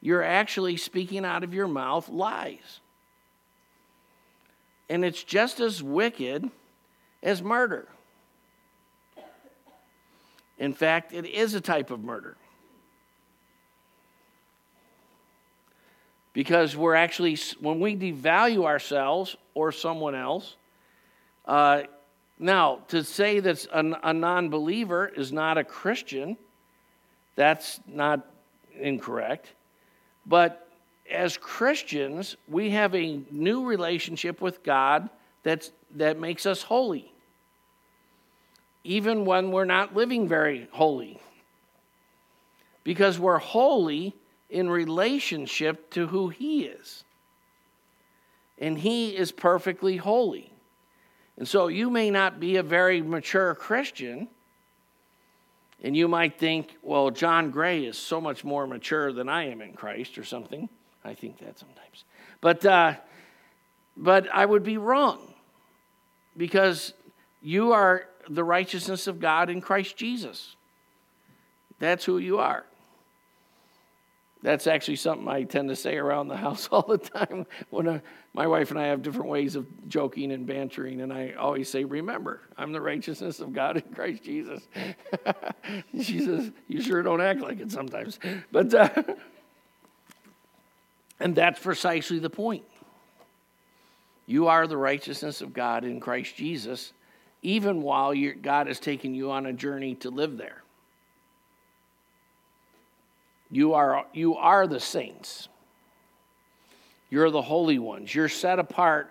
[0.02, 2.80] You're actually speaking out of your mouth lies.
[4.90, 6.50] And it's just as wicked
[7.22, 7.88] as murder.
[10.60, 12.36] In fact, it is a type of murder.
[16.34, 20.54] Because we're actually, when we devalue ourselves or someone else,
[21.46, 21.82] uh,
[22.38, 26.36] now to say that a, non believer is not a Christian,
[27.36, 28.26] that's not
[28.78, 29.48] incorrect.
[30.26, 30.68] But
[31.10, 35.08] as Christians, we have a new relationship with God
[35.42, 37.10] that's, that makes us holy
[38.84, 41.20] even when we're not living very holy.
[42.82, 44.14] Because we're holy
[44.48, 47.04] in relationship to who He is.
[48.58, 50.52] and He is perfectly holy.
[51.36, 54.28] And so you may not be a very mature Christian,
[55.82, 59.62] and you might think, well, John Gray is so much more mature than I am
[59.62, 60.68] in Christ or something.
[61.02, 62.04] I think that sometimes.
[62.42, 62.94] But, uh,
[63.96, 65.32] but I would be wrong
[66.36, 66.92] because
[67.40, 70.56] you are the righteousness of God in Christ Jesus.
[71.78, 72.64] That's who you are.
[74.42, 77.46] That's actually something I tend to say around the house all the time.
[77.68, 78.00] When uh,
[78.32, 81.84] my wife and I have different ways of joking and bantering, and I always say,
[81.84, 84.66] "Remember, I'm the righteousness of God in Christ Jesus."
[86.00, 88.18] she says, "You sure don't act like it sometimes,"
[88.50, 88.88] but uh,
[91.20, 92.64] and that's precisely the point.
[94.26, 96.92] You are the righteousness of God in Christ Jesus,
[97.42, 100.62] even while God is taking you on a journey to live there.
[103.50, 105.48] You are, you are the saints.
[107.08, 108.14] You're the holy ones.
[108.14, 109.10] You're set apart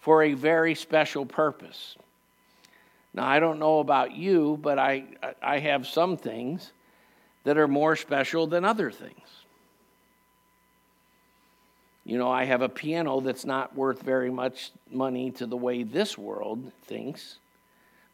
[0.00, 1.96] for a very special purpose.
[3.14, 5.04] Now, I don't know about you, but I,
[5.42, 6.72] I have some things
[7.44, 9.14] that are more special than other things.
[12.04, 15.82] You know, I have a piano that's not worth very much money to the way
[15.82, 17.38] this world thinks,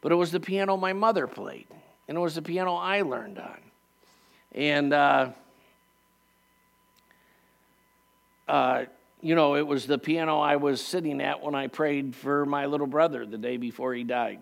[0.05, 1.65] but it was the piano my mother played,
[2.07, 3.57] and it was the piano I learned on.
[4.51, 5.29] And, uh,
[8.47, 8.83] uh,
[9.23, 12.67] you know, it was the piano I was sitting at when I prayed for my
[12.67, 14.41] little brother the day before he died.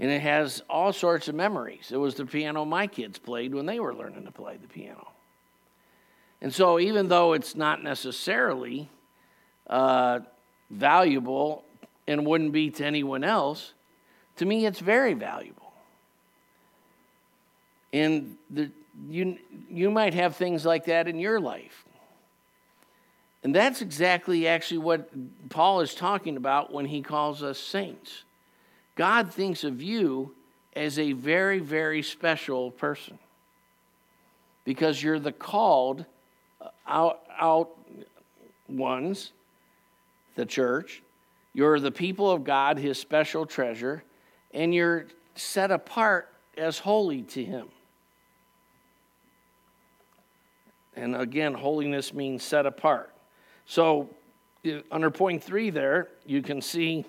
[0.00, 1.90] And it has all sorts of memories.
[1.92, 5.08] It was the piano my kids played when they were learning to play the piano.
[6.40, 8.88] And so, even though it's not necessarily
[9.66, 10.20] uh,
[10.70, 11.64] valuable
[12.06, 13.74] and wouldn't be to anyone else,
[14.38, 15.72] to me it's very valuable.
[17.92, 18.70] And the,
[19.08, 19.38] you,
[19.70, 21.84] you might have things like that in your life.
[23.42, 25.10] And that's exactly actually what
[25.48, 28.24] Paul is talking about when he calls us saints.
[28.96, 30.34] God thinks of you
[30.74, 33.18] as a very, very special person
[34.64, 36.04] because you're the called
[36.86, 37.70] out, out
[38.68, 39.32] ones,
[40.34, 41.02] the church.
[41.54, 44.02] You're the people of God, his special treasure,
[44.52, 47.68] and you're set apart as holy to him.
[50.96, 53.14] And again, holiness means set apart.
[53.66, 54.10] So,
[54.90, 57.04] under point three, there, you can see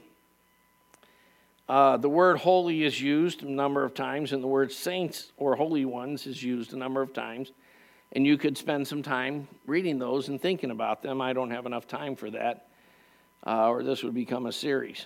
[1.68, 5.56] uh, the word holy is used a number of times, and the word saints or
[5.56, 7.52] holy ones is used a number of times.
[8.12, 11.22] And you could spend some time reading those and thinking about them.
[11.22, 12.68] I don't have enough time for that,
[13.46, 15.06] uh, or this would become a series,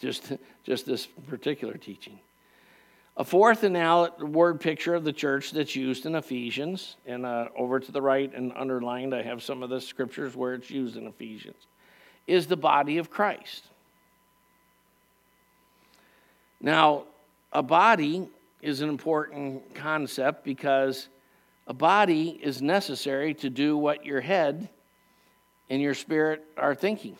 [0.00, 0.32] just,
[0.64, 2.18] just this particular teaching.
[3.16, 7.80] A fourth anal- word picture of the church that's used in Ephesians, and uh, over
[7.80, 11.06] to the right and underlined, I have some of the scriptures where it's used in
[11.06, 11.66] Ephesians,
[12.26, 13.64] is the body of Christ.
[16.60, 17.04] Now,
[17.52, 18.28] a body
[18.60, 21.08] is an important concept because
[21.66, 24.68] a body is necessary to do what your head
[25.70, 27.16] and your spirit are thinking.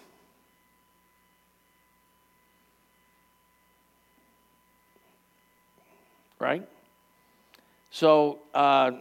[6.39, 6.67] Right?
[7.91, 8.93] So uh,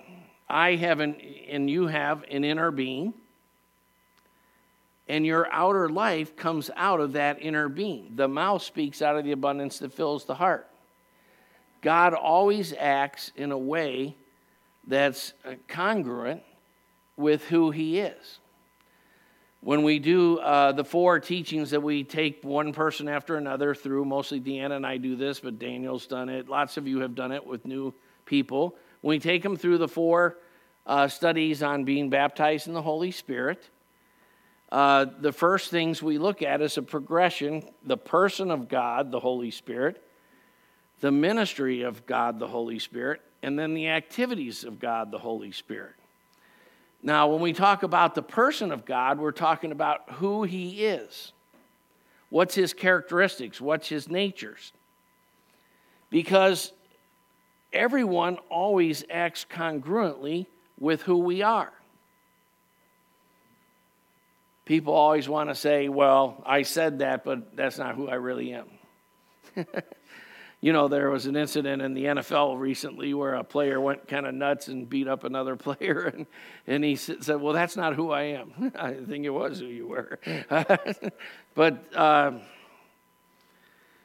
[0.50, 1.16] I have an,
[1.50, 3.14] and you have an inner being,
[5.08, 8.14] and your outer life comes out of that inner being.
[8.16, 10.68] The mouth speaks out of the abundance that fills the heart.
[11.82, 14.16] God always acts in a way
[14.88, 16.42] that's uh, congruent
[17.18, 18.40] with who He is
[19.66, 24.06] when we do uh, the four teachings that we take one person after another through,
[24.06, 26.48] mostly Deanna and I do this, but Daniel's done it.
[26.48, 27.92] Lots of you have done it with new
[28.28, 28.76] people.
[29.02, 30.38] When we take them through the four
[30.86, 33.68] uh, studies on being baptized in the Holy Spirit,
[34.72, 39.20] uh, the first things we look at is a progression the person of God, the
[39.20, 40.00] Holy Spirit,
[41.00, 45.52] the ministry of God, the Holy Spirit, and then the activities of God, the Holy
[45.52, 45.96] Spirit.
[47.06, 51.34] Now, when we talk about the person of God, we're talking about who he is.
[52.30, 53.62] What's his characteristics?
[53.62, 54.74] What's his natures?
[56.10, 56.74] Because
[57.72, 60.48] everyone always acts congruently
[60.80, 61.72] with who we are.
[64.66, 68.52] People always want to say, well, I said that, but that's not who I really
[68.52, 68.66] am.
[70.62, 74.26] you know, there was an incident in the NFL recently where a player went kind
[74.26, 76.26] of nuts and beat up another player, and,
[76.68, 78.72] and he said, Well, that's not who I am.
[78.80, 80.20] I think it was who you were.
[81.56, 82.32] but uh,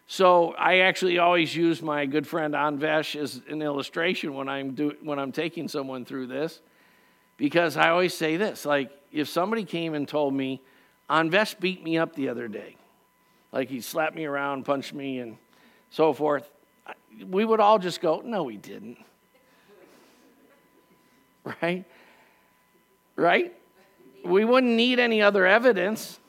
[0.06, 4.96] so I actually always use my good friend Anvesh as an illustration when I'm, do,
[5.02, 6.60] when I'm taking someone through this,
[7.36, 10.62] because I always say this like, if somebody came and told me,
[11.08, 12.76] Anvesh beat me up the other day.
[13.52, 15.36] Like he slapped me around, punched me, and
[15.90, 16.50] so forth.
[17.26, 18.98] We would all just go, no, he didn't.
[21.62, 21.86] Right?
[23.16, 23.54] Right?
[24.24, 26.20] We wouldn't need any other evidence.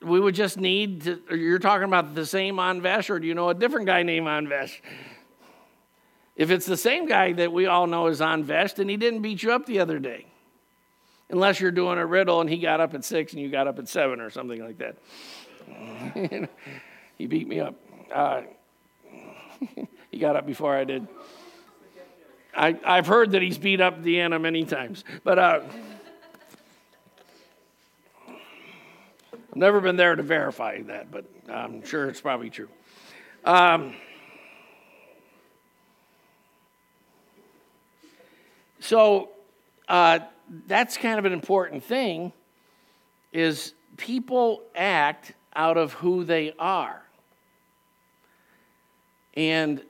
[0.00, 3.50] We would just need to, you're talking about the same Anvesh, or do you know
[3.50, 4.80] a different guy named Anvesh?
[6.36, 9.42] If it's the same guy that we all know is Anvesh, then he didn't beat
[9.42, 10.26] you up the other day.
[11.30, 13.78] Unless you're doing a riddle and he got up at six and you got up
[13.78, 14.96] at seven or something like that.
[17.18, 17.74] he beat me up.
[18.12, 18.42] Uh,
[20.10, 21.06] he got up before I did.
[22.56, 25.60] I, I've heard that he's beat up Deanna many times, but uh,
[29.54, 32.68] I've never been there to verify that, but I'm sure it's probably true.
[33.44, 33.94] Um,
[38.80, 39.30] so
[39.88, 40.20] uh,
[40.66, 42.32] that's kind of an important thing
[43.32, 47.02] is people act out of who they are.
[49.34, 49.82] And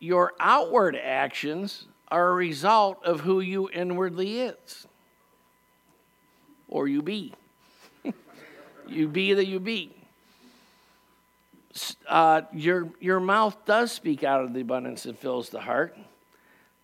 [0.00, 4.86] your outward actions are a result of who you inwardly is.
[6.68, 7.32] Or you be.
[8.88, 9.94] you be that you be.
[12.08, 15.96] Uh, your, your mouth does speak out of the abundance that fills the heart.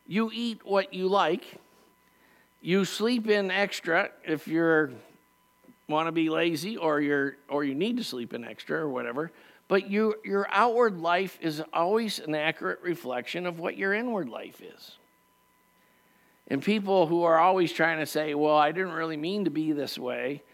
[0.07, 1.45] You eat what you like.
[2.61, 4.93] You sleep in extra if you're
[5.89, 9.31] want to be lazy or you're or you need to sleep in extra or whatever.
[9.75, 14.63] But you, your outward life is always an accurate reflection of what your inward life
[14.63, 14.93] is.
[16.47, 19.73] And people who are always trying to say, well, I didn't really mean to be
[19.73, 20.45] this way,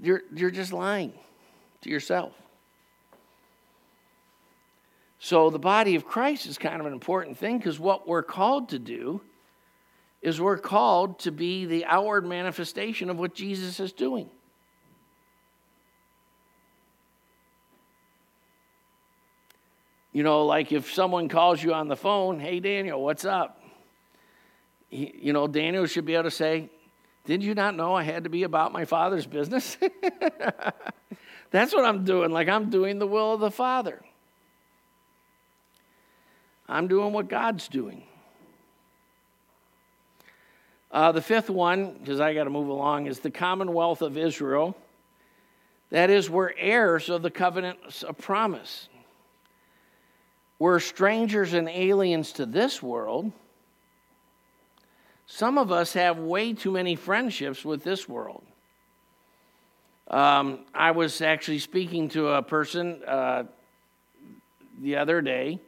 [0.00, 1.12] you're, you're just lying
[1.82, 2.32] to yourself.
[5.18, 8.70] So the body of Christ is kind of an important thing because what we're called
[8.70, 9.20] to do
[10.22, 14.30] is we're called to be the outward manifestation of what Jesus is doing.
[20.14, 23.60] You know, like if someone calls you on the phone, hey, Daniel, what's up?
[24.94, 26.70] you know, Daniel should be able to say,
[27.24, 29.76] Did you not know I had to be about my father's business?
[31.50, 32.30] That's what I'm doing.
[32.30, 34.00] Like I'm doing the will of the Father.
[36.68, 38.04] I'm doing what God's doing.
[40.92, 44.76] Uh, the fifth one, because I got to move along, is the commonwealth of Israel.
[45.90, 48.88] That is, we're heirs of the covenants of promise.
[50.58, 53.32] We're strangers and aliens to this world.
[55.26, 58.44] Some of us have way too many friendships with this world.
[60.08, 63.44] Um, I was actually speaking to a person uh,
[64.80, 65.58] the other day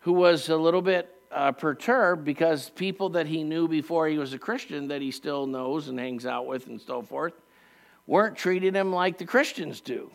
[0.00, 4.32] who was a little bit uh, perturbed because people that he knew before he was
[4.34, 7.32] a Christian, that he still knows and hangs out with and so forth,
[8.06, 10.10] weren't treating him like the Christians do.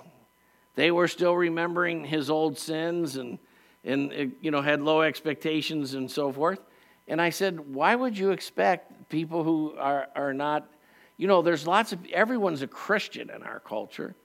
[0.75, 3.37] They were still remembering his old sins and,
[3.83, 6.59] and you know, had low expectations and so forth.
[7.07, 10.69] And I said, why would you expect people who are, are not,
[11.17, 14.15] you know, there's lots of, everyone's a Christian in our culture.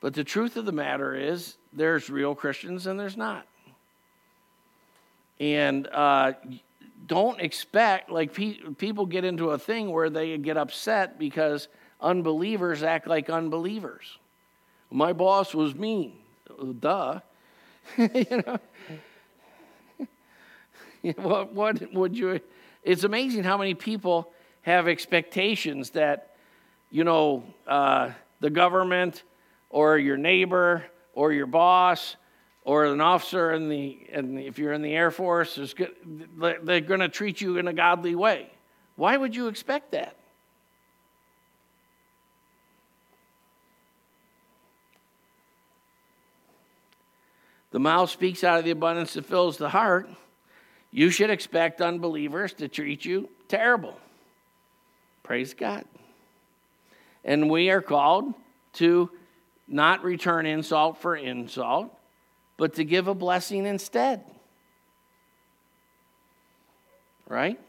[0.00, 3.46] But the truth of the matter is, there's real Christians and there's not.
[5.40, 6.32] And uh,
[7.06, 11.68] don't expect, like, pe- people get into a thing where they get upset because
[12.00, 14.18] unbelievers act like unbelievers.
[14.90, 16.16] My boss was mean.
[16.80, 17.20] Duh.
[17.96, 18.58] you know?
[21.16, 22.40] what, what would you?
[22.82, 24.32] It's amazing how many people
[24.62, 26.36] have expectations that,
[26.90, 28.10] you know, uh,
[28.40, 29.22] the government
[29.70, 30.84] or your neighbor
[31.14, 32.16] or your boss
[32.68, 35.94] or an officer in the, and if you're in the Air Force, is good,
[36.36, 38.50] they're going to treat you in a godly way.
[38.96, 40.17] Why would you expect that?
[47.70, 50.08] The mouth speaks out of the abundance that fills the heart.
[50.90, 53.98] You should expect unbelievers to treat you terrible.
[55.22, 55.84] Praise God.
[57.24, 58.32] And we are called
[58.74, 59.10] to
[59.66, 61.94] not return insult for insult,
[62.56, 64.24] but to give a blessing instead.
[67.28, 67.60] Right?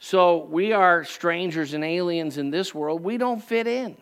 [0.00, 3.04] So we are strangers and aliens in this world.
[3.04, 3.96] We don't fit in.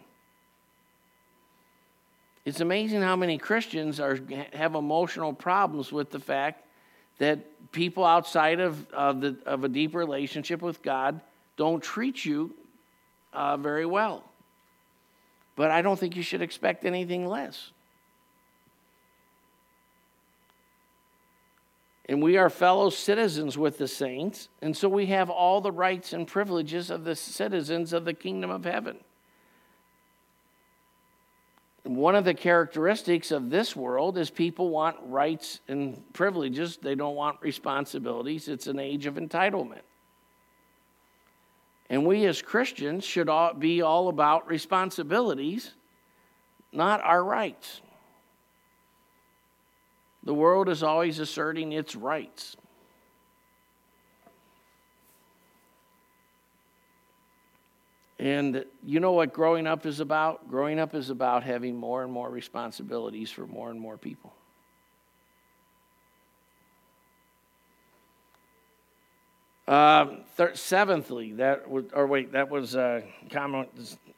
[2.44, 4.18] It's amazing how many Christians are,
[4.54, 6.64] have emotional problems with the fact
[7.18, 7.40] that
[7.72, 11.20] people outside of, of, the, of a deep relationship with God
[11.56, 12.54] don't treat you
[13.32, 14.22] uh, very well.
[15.56, 17.72] But I don't think you should expect anything less.
[22.08, 26.14] And we are fellow citizens with the saints, and so we have all the rights
[26.14, 28.98] and privileges of the citizens of the kingdom of heaven.
[31.84, 37.14] One of the characteristics of this world is people want rights and privileges, they don't
[37.14, 38.48] want responsibilities.
[38.48, 39.80] It's an age of entitlement.
[41.88, 45.72] And we as Christians should all be all about responsibilities,
[46.72, 47.80] not our rights.
[50.24, 52.56] The world is always asserting its rights.
[58.18, 60.50] And you know what growing up is about?
[60.50, 64.32] Growing up is about having more and more responsibilities for more and more people.
[69.68, 73.68] Um, thir- seventhly, that was, or wait, that was uh, comment,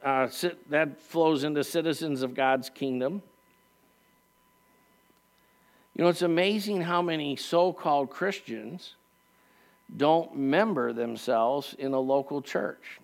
[0.02, 0.28] uh,
[0.68, 3.20] that flows into citizens of God's kingdom.
[6.00, 8.94] You know, it's amazing how many so called Christians
[9.94, 12.98] don't member themselves in a local church.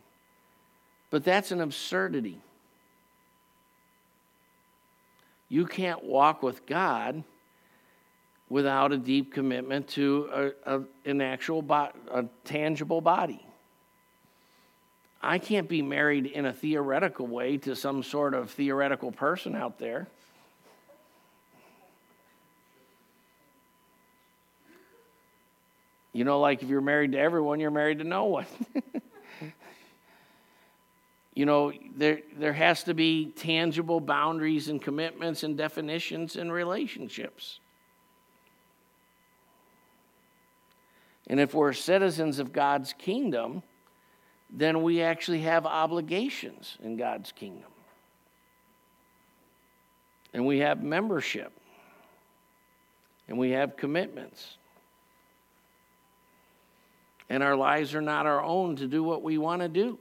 [1.11, 2.41] But that's an absurdity.
[5.51, 7.23] You can't walk with God
[8.49, 13.45] without a deep commitment to a, a, an actual, bo- a tangible body.
[15.21, 19.79] I can't be married in a theoretical way to some sort of theoretical person out
[19.79, 20.07] there.
[26.17, 28.47] You know, like if you're married to everyone, you're married to no one.
[31.35, 37.61] you know, there, there has to be tangible boundaries and commitments and definitions in relationships.
[41.27, 43.63] And if we're citizens of God's kingdom,
[44.49, 47.71] then we actually have obligations in God's kingdom.
[50.33, 51.53] And we have membership.
[53.29, 54.57] And we have commitments.
[57.29, 59.99] And our lives are not our own to do what we want to do.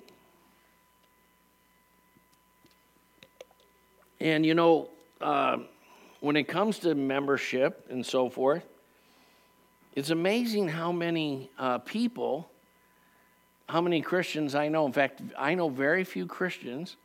[4.20, 4.90] And you know,
[5.22, 5.58] uh,
[6.20, 8.64] when it comes to membership and so forth,
[9.96, 12.50] it's amazing how many uh, people,
[13.70, 14.86] how many Christians I know.
[14.86, 16.96] In fact, I know very few Christians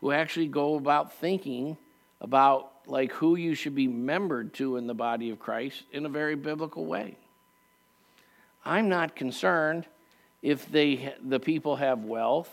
[0.00, 1.76] who actually go about thinking
[2.20, 6.08] about like who you should be membered to in the body of Christ in a
[6.08, 7.16] very biblical way.
[8.64, 9.86] I'm not concerned
[10.42, 12.50] if they the people have wealth.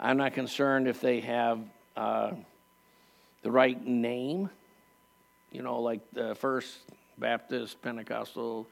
[0.00, 1.60] I'm not concerned if they have
[1.96, 2.32] uh,
[3.42, 4.50] the right name.
[5.50, 6.78] You know, like the First
[7.18, 8.66] Baptist, Pentecostal,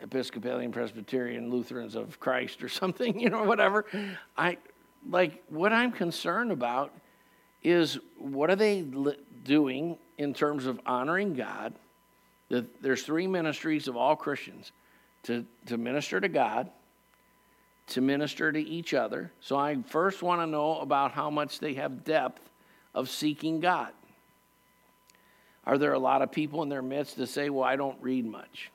[0.00, 3.86] Episcopalian, Presbyterian, Lutherans of Christ or something, you know, whatever.
[4.36, 4.58] I
[5.08, 6.92] like what I'm concerned about
[7.62, 8.84] is what are they
[9.44, 11.74] doing in terms of honoring God?
[12.48, 14.72] There's three ministries of all Christians
[15.24, 16.70] to, to minister to God,
[17.88, 19.32] to minister to each other.
[19.40, 22.48] So I first want to know about how much they have depth
[22.94, 23.92] of seeking God.
[25.64, 28.26] Are there a lot of people in their midst to say, Well, I don't read
[28.26, 28.70] much?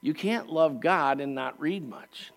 [0.00, 2.30] You can't love God and not read much.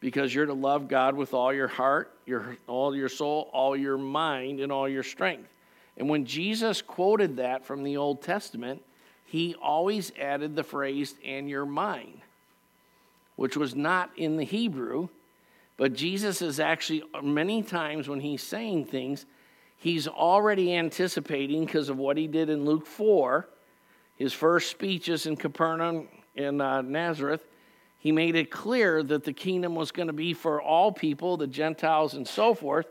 [0.00, 3.96] Because you're to love God with all your heart, your, all your soul, all your
[3.96, 5.48] mind, and all your strength.
[5.96, 8.82] And when Jesus quoted that from the Old Testament,
[9.24, 12.20] he always added the phrase, and your mind,
[13.36, 15.08] which was not in the Hebrew.
[15.76, 19.26] But Jesus is actually, many times when he's saying things,
[19.76, 23.48] he's already anticipating because of what he did in Luke 4
[24.16, 27.44] his first speeches in Capernaum in uh, Nazareth,
[27.98, 31.46] he made it clear that the kingdom was going to be for all people, the
[31.46, 32.86] Gentiles and so forth.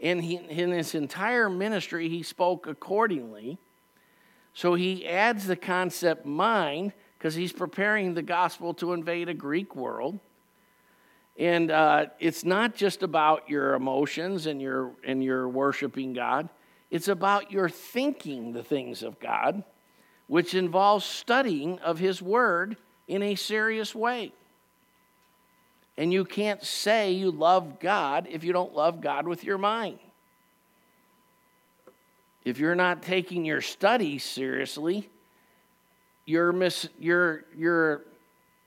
[0.00, 3.58] And he, in his entire ministry, he spoke accordingly.
[4.54, 9.76] So he adds the concept mind because he's preparing the gospel to invade a Greek
[9.76, 10.18] world.
[11.36, 16.48] And uh, it's not just about your emotions and your, and your worshiping God,
[16.90, 19.64] it's about your thinking the things of God
[20.26, 22.76] which involves studying of His Word
[23.06, 24.32] in a serious way.
[25.96, 29.98] And you can't say you love God if you don't love God with your mind.
[32.44, 35.08] If you're not taking your studies seriously,
[36.26, 38.02] you're, mis- you're, you're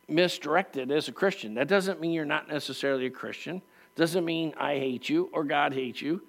[0.08, 1.54] misdirected as a Christian.
[1.56, 3.62] That doesn't mean you're not necessarily a Christian.
[3.96, 6.22] Doesn't mean I hate you or God hates you.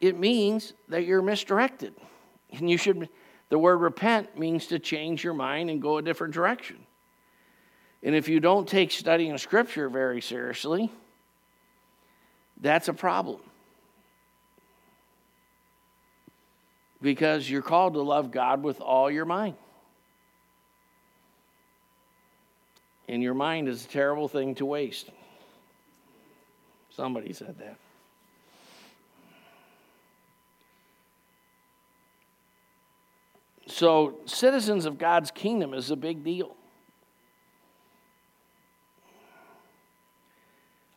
[0.00, 1.94] It means that you're misdirected.
[2.52, 3.08] And you should
[3.50, 6.78] the word repent means to change your mind and go a different direction.
[8.02, 10.90] And if you don't take studying Scripture very seriously,
[12.60, 13.40] that's a problem.
[17.04, 19.56] Because you're called to love God with all your mind.
[23.06, 25.10] And your mind is a terrible thing to waste.
[26.88, 27.76] Somebody said that.
[33.66, 36.56] So, citizens of God's kingdom is a big deal.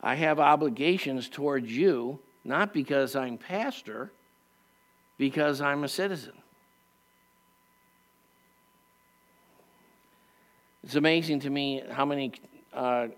[0.00, 4.10] I have obligations towards you, not because I'm pastor,
[5.18, 6.32] because I'm a citizen.
[10.84, 12.32] It's amazing to me how many
[12.72, 13.08] uh,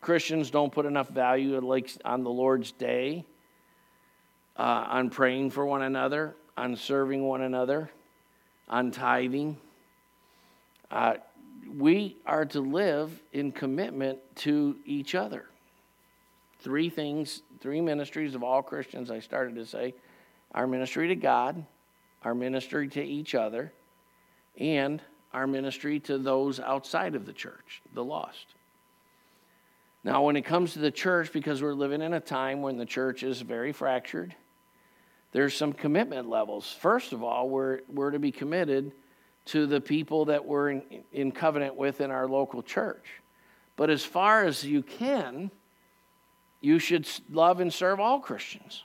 [0.00, 3.24] Christians don't put enough value like on the Lord's day,
[4.58, 7.88] uh, on praying for one another, on serving one another,
[8.68, 9.56] on tithing.
[10.90, 11.14] Uh,
[11.78, 15.46] we are to live in commitment to each other.
[16.60, 19.94] Three things, three ministries of all Christians, I started to say
[20.54, 21.64] our ministry to God,
[22.22, 23.72] our ministry to each other,
[24.58, 25.02] and
[25.32, 28.54] our ministry to those outside of the church, the lost.
[30.04, 32.86] Now, when it comes to the church, because we're living in a time when the
[32.86, 34.34] church is very fractured,
[35.32, 36.70] there's some commitment levels.
[36.70, 38.92] First of all, we're, we're to be committed
[39.46, 40.82] to the people that we're in,
[41.12, 43.04] in covenant with in our local church.
[43.76, 45.50] But as far as you can,
[46.60, 48.84] you should love and serve all Christians.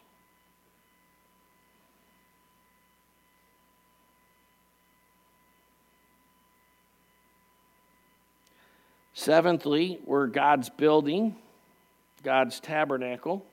[9.19, 11.35] Seventhly, we're God's building,
[12.23, 13.45] God's tabernacle.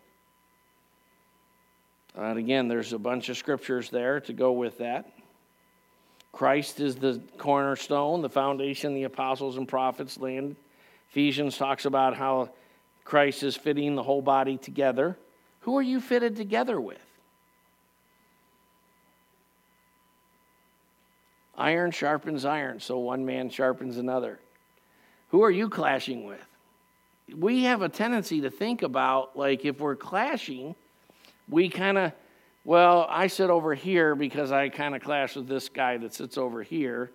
[2.15, 5.11] And again, there's a bunch of scriptures there to go with that.
[6.31, 10.55] Christ is the cornerstone, the foundation the apostles and prophets laid.
[11.11, 12.51] Ephesians talks about how
[13.05, 15.19] Christ is fitting the whole body together.
[15.63, 17.01] Who are you fitted together with?
[21.59, 24.39] Iron sharpens iron, so one man sharpens another.
[25.31, 26.45] Who are you clashing with?
[27.37, 30.75] We have a tendency to think about, like, if we're clashing,
[31.49, 32.13] we kind of,
[32.65, 36.39] well, I sit over here because I kind of clash with this guy that sits
[36.39, 37.11] over here.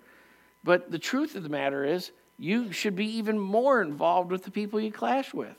[0.63, 4.51] But the truth of the matter is, you should be even more involved with the
[4.51, 5.55] people you clash with.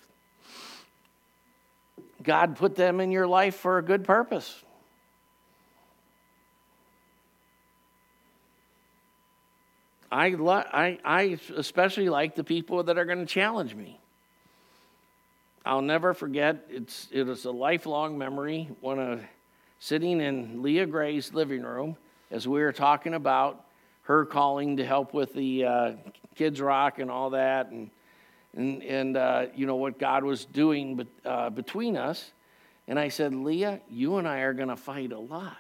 [2.23, 4.63] God put them in your life for a good purpose.
[10.13, 13.99] I, I, I especially like the people that are going to challenge me.
[15.65, 19.21] I'll never forget, it's, it was a lifelong memory when a,
[19.81, 21.97] sitting in Leah Gray's living room
[22.31, 23.65] as we were talking about
[24.03, 25.93] her calling to help with the uh,
[26.35, 27.91] Kids Rock and all that, and,
[28.55, 32.33] and, and uh, you know, what God was doing be, uh, between us.
[32.87, 35.57] And I said, Leah, you and I are going to fight a lot.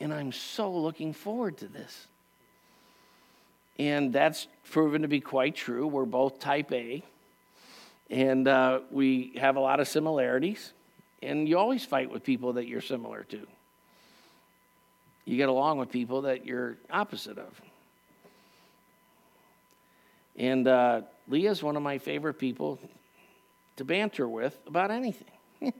[0.00, 2.08] And I'm so looking forward to this.
[3.78, 5.86] And that's proven to be quite true.
[5.86, 7.02] We're both type A,
[8.10, 10.72] and uh, we have a lot of similarities.
[11.22, 13.46] And you always fight with people that you're similar to.
[15.24, 17.60] You get along with people that you're opposite of.
[20.36, 22.78] And uh, Leah's one of my favorite people
[23.76, 25.28] to banter with about anything.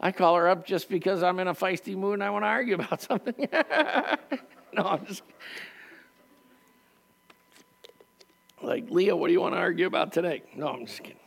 [0.00, 2.48] I call her up just because I'm in a feisty mood and I want to
[2.48, 3.34] argue about something.
[4.72, 5.22] no, I'm just
[8.62, 10.42] like, Leah, what do you want to argue about today?
[10.54, 11.18] No, I'm just kidding.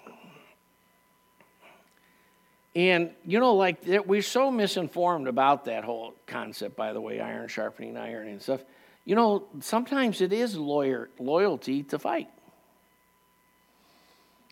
[2.76, 7.48] And, you know, like, we're so misinformed about that whole concept, by the way, iron
[7.48, 8.64] sharpening iron and stuff.
[9.06, 12.30] You know, sometimes it is lawyer, loyalty to fight.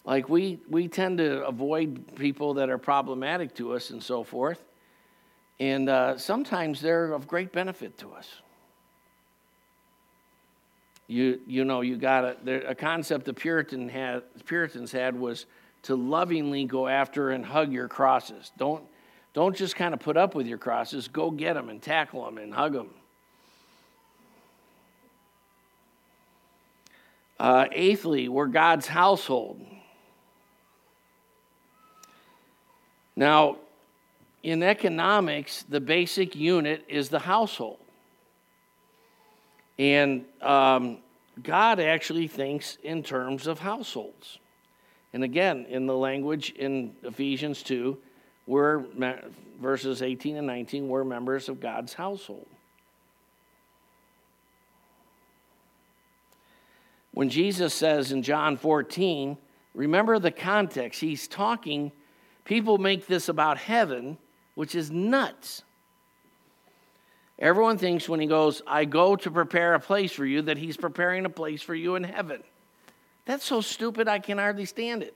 [0.04, 4.64] Like, we, we tend to avoid people that are problematic to us and so forth.
[5.60, 8.42] And uh, sometimes they're of great benefit to us.
[11.08, 15.46] You, you know, you got a, a concept the Puritan had, Puritans had was
[15.84, 18.52] to lovingly go after and hug your crosses.
[18.58, 18.84] Don't,
[19.34, 22.38] don't just kind of put up with your crosses, go get them and tackle them
[22.38, 22.90] and hug them.
[27.40, 29.66] Uh, eighthly, we're God's household.
[33.16, 33.58] Now,
[34.44, 37.80] in economics, the basic unit is the household.
[39.80, 40.98] And um,
[41.44, 44.40] God actually thinks in terms of households.
[45.14, 47.98] And again, in the language in Ephesians 2,
[48.46, 48.84] we're,
[49.62, 52.48] verses 18 and 19, we're members of God's household.
[57.12, 59.38] When Jesus says in John 14,
[59.74, 61.02] remember the context.
[61.02, 61.92] He's talking,
[62.46, 64.18] people make this about heaven,
[64.54, 65.64] which is nuts.
[67.40, 70.76] Everyone thinks when he goes, I go to prepare a place for you, that he's
[70.76, 72.42] preparing a place for you in heaven.
[73.26, 75.16] That's so stupid, I can hardly stand it.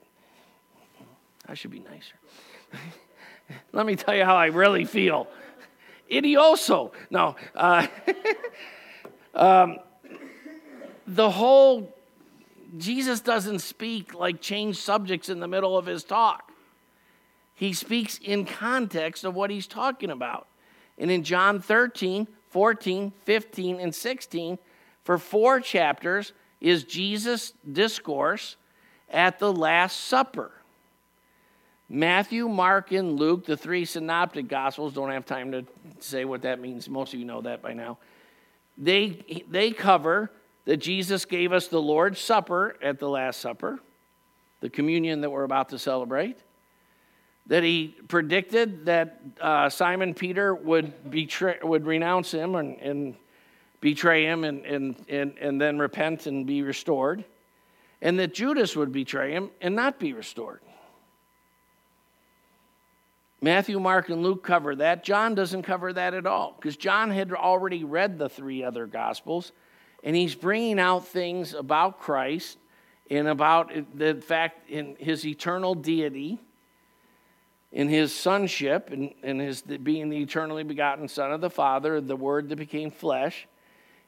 [1.48, 2.16] I should be nicer.
[3.74, 5.28] Let me tell you how I really feel.
[6.12, 6.92] Idioso.
[7.10, 7.36] No.
[7.56, 7.88] Uh,
[9.34, 9.78] um,
[11.08, 11.96] the whole,
[12.78, 16.52] Jesus doesn't speak like change subjects in the middle of his talk.
[17.56, 20.48] He speaks in context of what he's talking about.
[21.02, 24.60] And in John 13, 14, 15, and 16,
[25.04, 26.32] for four chapters,
[26.62, 28.56] is Jesus' discourse
[29.10, 30.52] at the Last Supper.
[31.90, 35.66] Matthew, Mark, and Luke, the three synoptic gospels, don't have time to
[36.00, 36.88] say what that means.
[36.88, 37.98] Most of you know that by now.
[38.78, 40.32] They, they cover
[40.66, 43.80] that Jesus gave us the Lord's Supper at the Last Supper,
[44.62, 46.38] the communion that we're about to celebrate.
[47.48, 53.16] That he predicted that uh, Simon Peter would, betray, would renounce him and, and
[53.82, 57.26] betray him and, and, and, and then repent and be restored.
[58.02, 60.62] And that Judas would betray him and not be restored.
[63.42, 65.04] Matthew, Mark, and Luke cover that.
[65.04, 69.52] John doesn't cover that at all because John had already read the three other Gospels
[70.04, 72.58] and he's bringing out things about Christ
[73.10, 76.40] and about the fact in his eternal deity,
[77.72, 82.16] in his sonship, and, in his being the eternally begotten Son of the Father, the
[82.16, 83.48] Word that became flesh.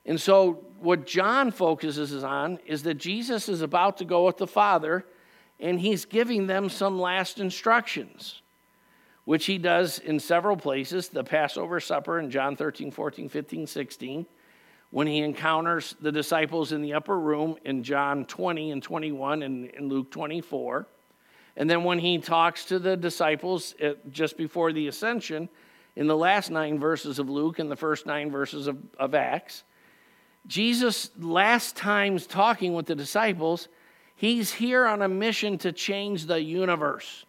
[0.05, 4.47] And so, what John focuses on is that Jesus is about to go with the
[4.47, 5.05] Father,
[5.59, 8.41] and he's giving them some last instructions
[9.25, 14.25] which he does in several places the Passover supper in John 13, 14, 15, 16,
[14.89, 19.65] when he encounters the disciples in the upper room in John 20 and 21 and
[19.69, 20.87] in Luke 24,
[21.55, 25.49] and then when he talks to the disciples eh, just before the ascension
[25.95, 29.63] in the last nine verses of Luke and the first nine verses of, of Acts.
[30.47, 33.67] Jesus, last times talking with the disciples,
[34.15, 37.25] he's here on a mission to change the universe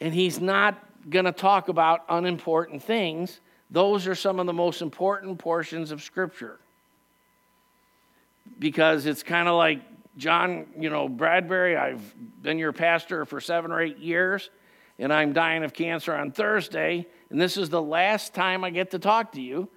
[0.00, 0.78] and he's not
[1.08, 3.40] going to talk about unimportant things.
[3.70, 6.58] Those are some of the most important portions of Scripture.
[8.58, 9.80] Because it's kind of like
[10.16, 14.50] John, you know, Bradbury, I've been your pastor for seven or eight years,
[14.98, 18.92] and I'm dying of cancer on Thursday, and this is the last time I get
[18.92, 19.68] to talk to you.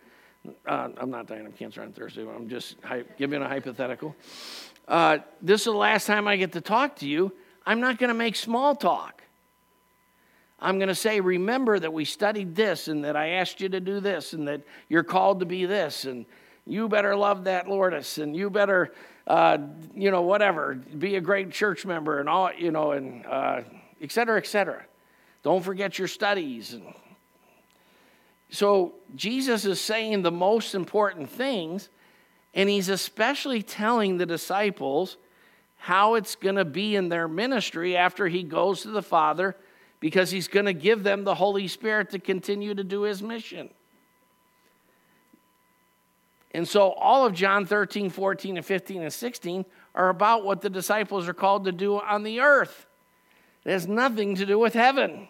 [0.66, 2.78] Uh, I'm not dying of cancer on Thursday, I'm just
[3.18, 4.16] giving a hypothetical.
[4.88, 7.34] Uh, this is the last time I get to talk to you.
[7.66, 9.22] I'm not going to make small talk.
[10.62, 13.80] I'm going to say, remember that we studied this and that I asked you to
[13.80, 16.26] do this and that you're called to be this and
[16.66, 18.94] you better love that Lourdes and you better,
[19.30, 19.60] uh,
[19.96, 23.62] you know, whatever, be a great church member and all, you know, and uh,
[24.02, 24.84] et cetera, et cetera.
[25.44, 26.74] Don't forget your studies.
[26.74, 26.84] And
[28.50, 31.90] so Jesus is saying the most important things,
[32.56, 35.18] and he's especially telling the disciples
[35.78, 39.56] how it's going to be in their ministry after he goes to the Father
[40.00, 43.70] because he's going to give them the Holy Spirit to continue to do his mission.
[46.52, 50.70] And so all of John 13, 14, and 15 and 16 are about what the
[50.70, 52.88] disciples are called to do on the earth.
[53.66, 55.28] It has nothing to do with heaven.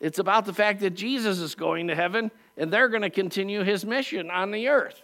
[0.00, 3.62] It's about the fact that Jesus is going to heaven and they're going to continue
[3.62, 5.02] his mission on the earth.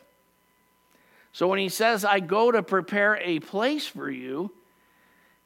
[1.32, 4.52] So when he says, I go to prepare a place for you,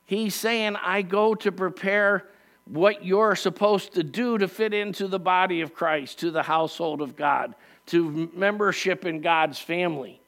[0.05, 2.27] he's saying, I go to prepare
[2.67, 7.01] what you're supposed to do to fit into the body of Christ, to the household
[7.01, 7.55] of God,
[7.89, 10.21] to membership in God's family.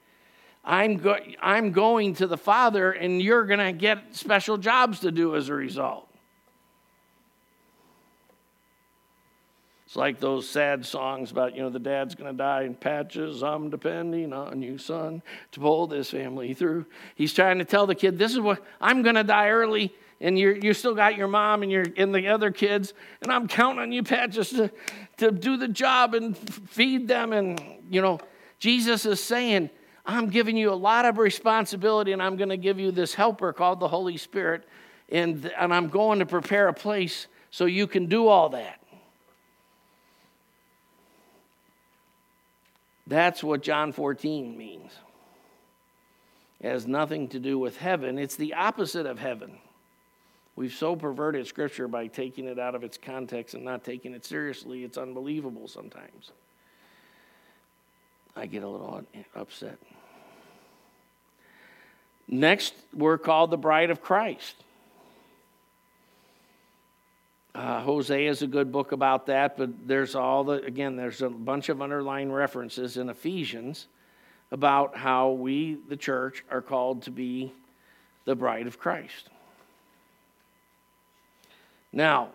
[0.64, 5.10] I'm, go- I'm going to the Father, and you're going to get special jobs to
[5.10, 6.06] do as a result.
[9.86, 13.42] It's like those sad songs about, you know, the dad's going to die in patches.
[13.42, 15.20] I'm depending on you, son,
[15.52, 16.86] to pull this family through.
[17.16, 20.38] He's trying to tell the kid, this is what I'm going to die early and
[20.38, 22.92] you you still got your mom and your and the other kids,
[23.22, 24.70] and I'm counting on you, Pat, just to,
[25.20, 27.32] to do the job and feed them.
[27.32, 28.20] And you know,
[28.58, 29.70] Jesus is saying,
[30.04, 33.52] I'm giving you a lot of responsibility, and I'm going to give you this helper
[33.52, 34.66] called the Holy Spirit,
[35.08, 38.80] and, and I'm going to prepare a place so you can do all that.
[43.06, 44.92] That's what John 14 means.
[46.60, 49.58] It has nothing to do with heaven, it's the opposite of heaven.
[50.60, 54.26] We've so perverted Scripture by taking it out of its context and not taking it
[54.26, 56.32] seriously, it's unbelievable sometimes.
[58.36, 59.02] I get a little
[59.34, 59.78] upset.
[62.28, 64.54] Next, we're called the bride of Christ.
[67.54, 71.30] Uh, Hosea is a good book about that, but there's all the, again, there's a
[71.30, 73.86] bunch of underlying references in Ephesians
[74.50, 77.50] about how we, the church, are called to be
[78.26, 79.30] the bride of Christ.
[81.92, 82.30] Now,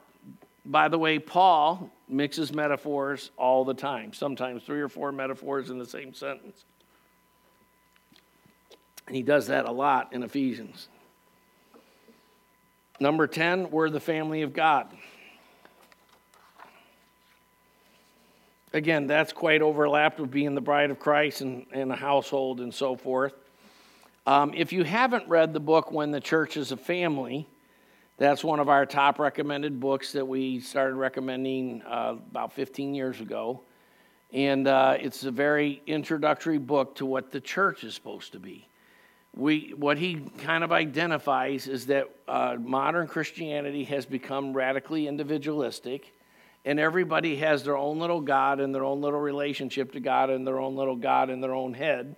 [0.66, 5.78] by the way, Paul mixes metaphors all the time, sometimes three or four metaphors in
[5.78, 6.66] the same sentence.
[9.08, 10.88] And he does that a lot in Ephesians.
[13.00, 14.88] Number 10, we're the family of God.
[18.74, 22.74] Again, that's quite overlapped with being the bride of Christ and, and a household and
[22.74, 23.34] so forth.
[24.26, 27.48] Um, if you haven't read the book When the Church is a Family,
[28.18, 33.20] that's one of our top recommended books that we started recommending uh, about 15 years
[33.20, 33.62] ago.
[34.32, 38.70] And uh, it's a very introductory book to what the church is supposed to be.
[39.36, 46.14] We, what he kind of identifies is that uh, modern Christianity has become radically individualistic
[46.64, 50.48] and everybody has their own little God and their own little relationship to God and
[50.48, 52.16] their own little God in their own head.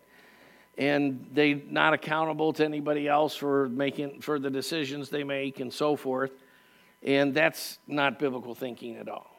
[0.77, 5.73] And they're not accountable to anybody else for making for the decisions they make and
[5.73, 6.31] so forth.
[7.01, 9.31] And that's not biblical thinking at all.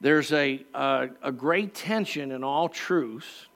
[0.00, 3.46] There's a, a, a great tension in all truths.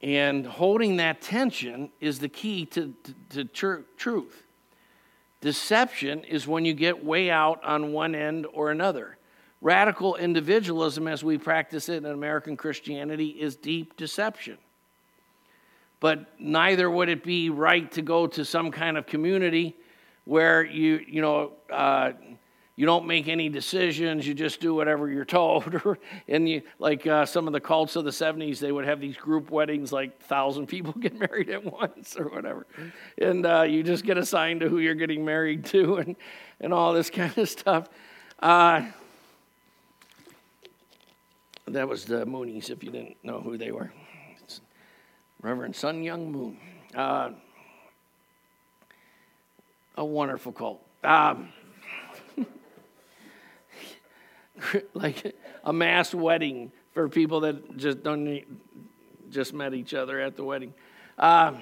[0.00, 2.94] And holding that tension is the key to,
[3.30, 4.44] to, to truth.
[5.40, 9.17] Deception is when you get way out on one end or another.
[9.60, 14.56] Radical individualism, as we practice it in American Christianity, is deep deception.
[16.00, 19.76] But neither would it be right to go to some kind of community
[20.24, 22.12] where you, you know, uh,
[22.76, 25.74] you don't make any decisions you just do whatever you're told.
[26.28, 29.16] And you like uh, some of the cults of the 70s they would have these
[29.16, 32.68] group weddings like thousand people get married at once or whatever.
[33.20, 36.14] And uh, you just get assigned to who you're getting married to and,
[36.60, 37.88] and all this kind of stuff.
[38.38, 38.82] Uh,
[41.68, 43.92] that was the moonies if you didn't know who they were
[44.40, 44.60] it's
[45.42, 46.56] reverend Sun Myung Moon
[46.94, 47.30] uh,
[49.96, 51.52] a wonderful cult um,
[54.94, 58.42] like a mass wedding for people that just don't
[59.30, 60.74] just met each other at the wedding.
[61.18, 61.54] Uh,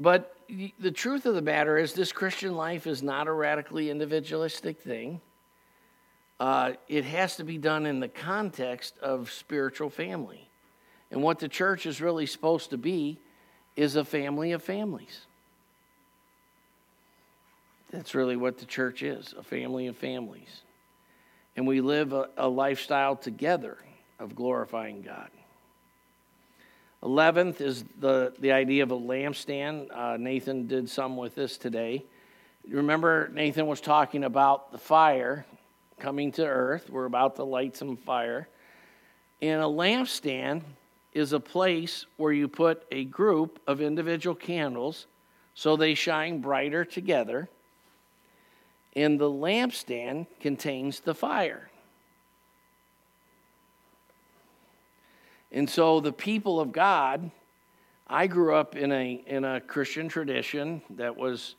[0.00, 0.36] but
[0.80, 5.20] the truth of the matter is, this Christian life is not a radically individualistic thing.
[6.40, 10.48] Uh, it has to be done in the context of spiritual family.
[11.10, 13.18] And what the church is really supposed to be
[13.76, 15.26] is a family of families.
[17.90, 20.62] That's really what the church is a family of families.
[21.56, 23.76] And we live a, a lifestyle together
[24.18, 25.28] of glorifying God.
[27.02, 29.88] Eleventh is the, the idea of a lampstand.
[29.94, 32.04] Uh, Nathan did some with this today.
[32.68, 35.44] Remember, Nathan was talking about the fire
[35.98, 36.90] coming to earth.
[36.90, 38.48] We're about to light some fire.
[39.40, 40.62] And a lampstand
[41.12, 45.06] is a place where you put a group of individual candles
[45.54, 47.48] so they shine brighter together
[48.94, 51.70] and the lampstand contains the fire.
[55.50, 57.30] And so the people of God,
[58.06, 61.56] I grew up in a, in a Christian tradition that was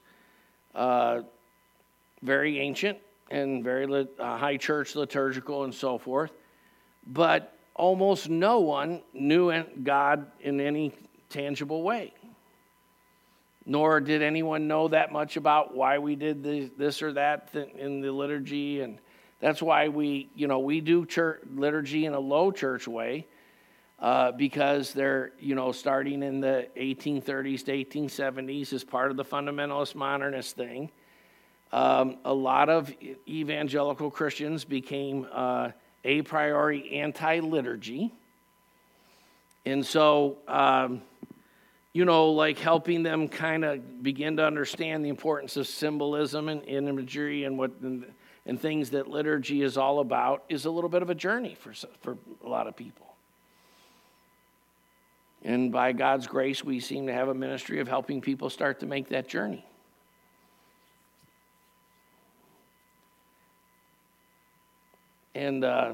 [0.74, 1.22] uh,
[2.22, 2.98] very ancient
[3.32, 6.32] and very lit, uh, high church liturgical and so forth.
[7.06, 10.94] But almost no one knew God in any
[11.30, 12.14] tangible way.
[13.66, 16.44] Nor did anyone know that much about why we did
[16.78, 18.82] this or that in the liturgy.
[18.82, 19.00] And
[19.40, 23.26] that's why we you know we do church liturgy in a low church way
[24.00, 29.26] uh, because they're you know starting in the 1830s to 1870s as part of the
[29.26, 30.92] fundamentalist modernist thing
[31.74, 32.94] um, a lot of
[33.28, 35.70] evangelical christians became uh,
[36.06, 38.12] a priori anti-liturgy
[39.66, 41.02] and so um,
[41.94, 46.64] you know, like helping them kind of begin to understand the importance of symbolism and,
[46.66, 48.06] imagery and what and,
[48.48, 51.72] and, things that liturgy is all about is a little bit of a journey for,
[52.02, 53.06] for a lot of people.
[55.44, 58.88] And by God's grace, we seem to have a ministry of helping people start to
[58.88, 59.64] make that journey.
[65.36, 65.94] And uh,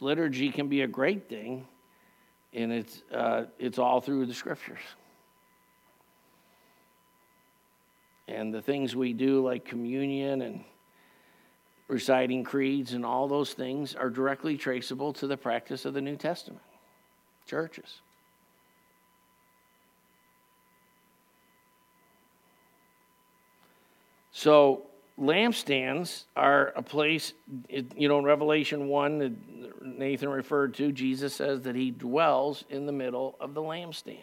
[0.00, 1.66] liturgy can be a great thing,
[2.52, 4.80] and it's, uh, it's all through the scriptures.
[8.28, 10.64] and the things we do, like communion and
[11.88, 16.16] reciting creeds and all those things, are directly traceable to the practice of the New
[16.16, 16.62] Testament
[17.46, 18.00] churches.
[24.32, 24.82] So,
[25.20, 27.32] lampstands are a place,
[27.68, 32.92] you know, in Revelation 1, Nathan referred to, Jesus says that he dwells in the
[32.92, 34.18] middle of the lampstands.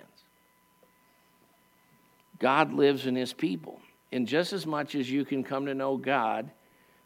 [2.40, 3.80] God lives in his people.
[4.12, 6.50] And just as much as you can come to know God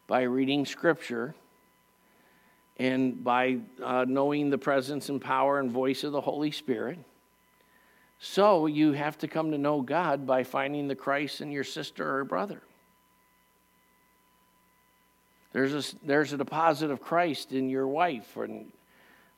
[0.08, 1.34] by reading Scripture
[2.78, 6.98] and by uh, knowing the presence and power and voice of the Holy Spirit,
[8.18, 12.18] so you have to come to know God by finding the Christ in your sister
[12.18, 12.62] or brother.
[15.56, 18.70] There's a, there's a deposit of Christ in your wife, and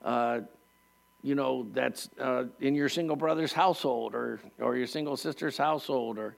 [0.04, 0.40] uh,
[1.22, 6.18] you know that's uh, in your single brother's household, or or your single sister's household,
[6.18, 6.34] or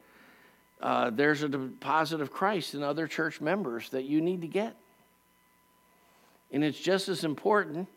[0.83, 4.77] uh, there's a deposit of Christ in other church members that you need to get,
[6.53, 7.89] and it's just as important.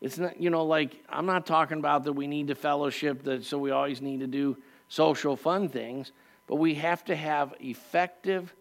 [0.00, 3.44] It's not, you know, like I'm not talking about that we need to fellowship, that
[3.44, 4.56] so we always need to do
[4.88, 6.12] social fun things,
[6.46, 8.54] but we have to have effective,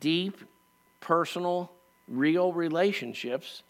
[0.00, 0.38] deep,
[1.00, 1.70] personal
[2.08, 3.62] real relationships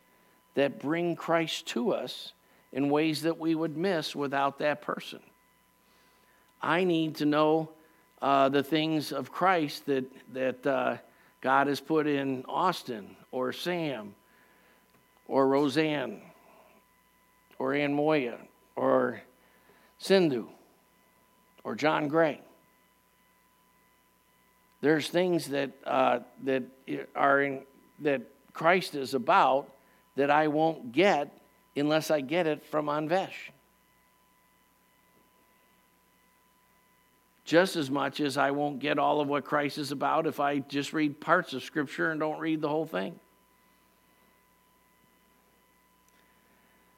[0.54, 2.32] that bring Christ to us
[2.72, 5.20] in ways that we would miss without that person.
[6.60, 7.70] I need to know
[8.20, 10.96] uh, the things of Christ that, that uh,
[11.40, 14.14] God has put in Austin or Sam
[15.26, 16.20] or Roseanne
[17.58, 18.38] or Ann Moya
[18.76, 19.22] or
[19.98, 20.48] Sindhu
[21.64, 22.40] or John Gray.
[24.80, 26.62] There's things that, uh, that
[27.14, 27.62] are in,
[28.00, 28.22] that
[28.52, 29.68] Christ is about
[30.16, 31.32] that I won't get
[31.76, 33.50] unless I get it from Anvesh.
[37.44, 40.58] Just as much as I won't get all of what Christ is about if I
[40.58, 43.18] just read parts of Scripture and don't read the whole thing.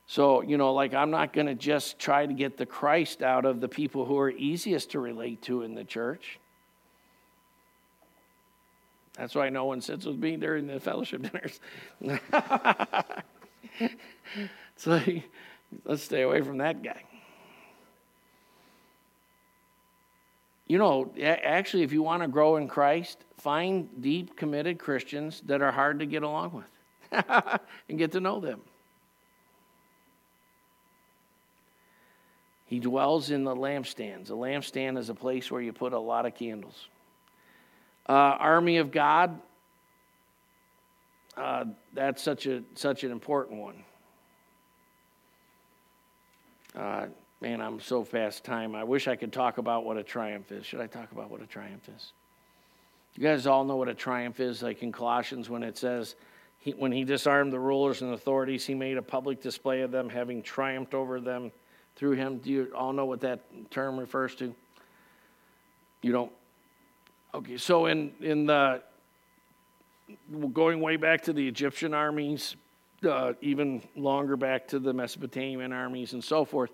[0.08, 3.44] So, you know, like I'm not going to just try to get the Christ out
[3.44, 6.40] of the people who are easiest to relate to in the church.
[9.14, 11.60] That's why no one sits with me during the fellowship dinners.
[14.76, 15.00] so
[15.84, 17.02] let's stay away from that guy.
[20.66, 25.62] You know, actually, if you want to grow in Christ, find deep, committed Christians that
[25.62, 26.62] are hard to get along
[27.10, 27.24] with
[27.88, 28.60] and get to know them.
[32.66, 34.30] He dwells in the lampstands.
[34.30, 36.86] A lampstand is a place where you put a lot of candles.
[38.08, 39.40] Uh, Army of God,
[41.36, 43.84] uh, that's such, a, such an important one.
[46.74, 47.06] Uh,
[47.40, 48.74] man, I'm so fast time.
[48.74, 50.66] I wish I could talk about what a triumph is.
[50.66, 52.12] Should I talk about what a triumph is?
[53.16, 56.14] You guys all know what a triumph is, like in Colossians when it says,
[56.60, 60.08] he, when he disarmed the rulers and authorities, he made a public display of them,
[60.08, 61.50] having triumphed over them
[61.96, 62.38] through him.
[62.38, 63.40] Do you all know what that
[63.70, 64.54] term refers to?
[66.02, 66.32] You don't?
[67.32, 68.82] Okay, so in, in the,
[70.52, 72.56] going way back to the Egyptian armies,
[73.08, 76.70] uh, even longer back to the Mesopotamian armies and so forth,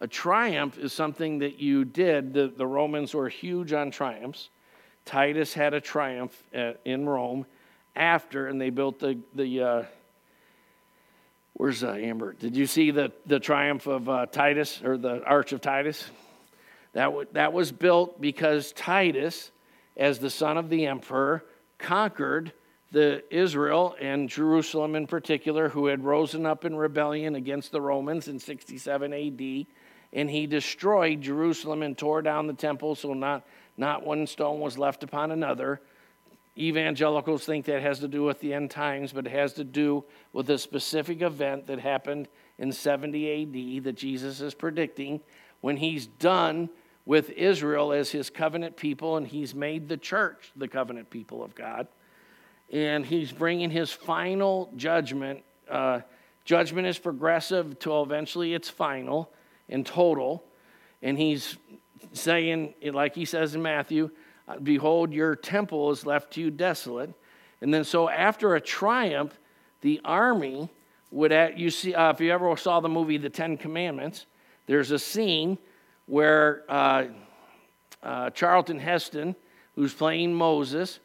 [0.00, 2.34] a triumph is something that you did.
[2.34, 4.48] The, the Romans were huge on triumphs.
[5.06, 7.44] Titus had a triumph at, in Rome
[7.96, 9.82] after, and they built the, the uh,
[11.54, 12.32] where's uh, Amber?
[12.34, 16.08] Did you see the, the triumph of uh, Titus or the Arch of Titus?
[16.92, 19.50] That, w- that was built because Titus
[19.96, 21.44] as the son of the emperor,
[21.78, 22.52] conquered
[22.92, 28.28] the Israel and Jerusalem in particular, who had risen up in rebellion against the Romans
[28.28, 29.66] in 67 AD.
[30.12, 33.44] And he destroyed Jerusalem and tore down the temple, so not,
[33.76, 35.80] not one stone was left upon another.
[36.56, 40.04] Evangelicals think that has to do with the end times, but it has to do
[40.32, 42.28] with a specific event that happened
[42.58, 45.20] in 70 AD that Jesus is predicting
[45.60, 46.70] when he's done
[47.06, 51.54] with Israel as his covenant people, and he's made the church the covenant people of
[51.54, 51.86] God.
[52.72, 55.44] And he's bringing his final judgment.
[55.70, 56.00] Uh,
[56.44, 59.30] judgment is progressive till eventually it's final
[59.68, 60.44] and total.
[61.00, 61.56] And he's
[62.12, 64.10] saying, like he says in Matthew,
[64.62, 67.12] Behold, your temple is left to you desolate.
[67.60, 69.38] And then, so after a triumph,
[69.80, 70.68] the army
[71.10, 74.26] would, at, you see, uh, if you ever saw the movie The Ten Commandments,
[74.66, 75.58] there's a scene
[76.06, 77.04] where uh,
[78.02, 79.36] uh, Charlton Heston,
[79.74, 81.00] who's playing Moses,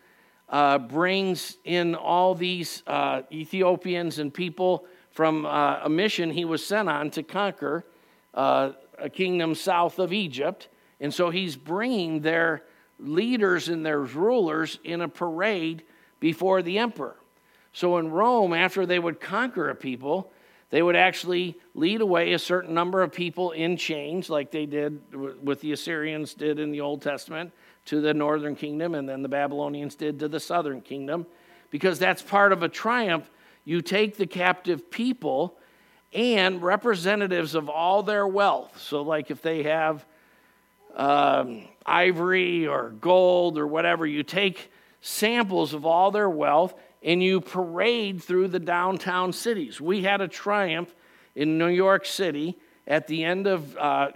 [0.49, 6.65] uh, brings in all these uh, Ethiopians and people from uh, a mission he was
[6.65, 7.85] sent on to conquer
[8.33, 10.69] uh, a kingdom south of Egypt.
[10.99, 12.63] And so he's bringing their
[12.99, 15.83] leaders and their rulers in a parade
[16.19, 17.15] before the emperor.
[17.73, 20.31] So in Rome, after they would conquer a people,
[20.71, 25.01] they would actually lead away a certain number of people in chains, like they did
[25.43, 27.51] with the Assyrians did in the Old Testament.
[27.83, 31.25] to the northern kingdom, and then the Babylonians did to the southern kingdom,
[31.71, 33.29] because that's part of a triumph.
[33.65, 35.57] You take the captive people
[36.13, 38.79] and representatives of all their wealth.
[38.79, 40.05] So, like if they have
[40.95, 44.71] um, ivory or gold or whatever, you take
[45.01, 46.73] samples of all their wealth
[47.03, 49.81] and you parade through the downtown cities.
[49.81, 50.93] We had a triumph
[51.35, 52.57] in New York City
[52.87, 54.09] at the end of, uh,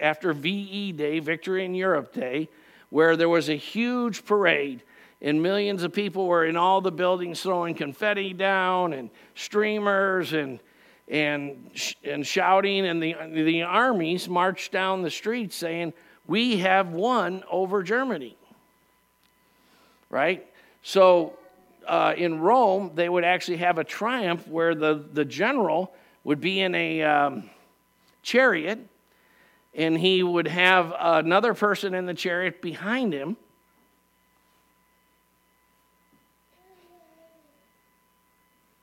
[0.00, 2.48] after VE Day, Victory in Europe Day,
[2.90, 4.82] where there was a huge parade
[5.20, 10.60] and millions of people were in all the buildings throwing confetti down and streamers and
[11.10, 11.70] and,
[12.04, 15.94] and shouting, and the, the armies marched down the streets saying,
[16.26, 18.36] We have won over Germany.
[20.10, 20.46] Right?
[20.82, 21.38] So
[21.88, 25.92] uh, in Rome, they would actually have a triumph where the, the general
[26.22, 27.50] would be in a um,
[28.22, 28.78] chariot
[29.74, 33.36] and he would have another person in the chariot behind him.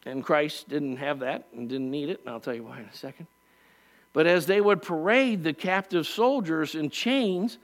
[0.05, 2.85] And Christ didn't have that and didn't need it, and I'll tell you why in
[2.85, 3.27] a second.
[4.13, 7.57] But as they would parade the captive soldiers in chains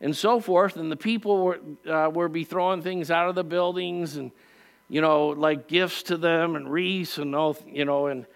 [0.00, 3.44] and so forth, and the people were, uh, would be throwing things out of the
[3.44, 4.30] buildings and
[4.88, 8.26] you know, like gifts to them and wreaths and all, you know, and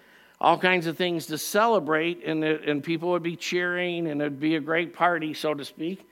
[0.40, 4.40] all kinds of things to celebrate, and, it, and people would be cheering, and it'd
[4.40, 6.06] be a great party, so to speak.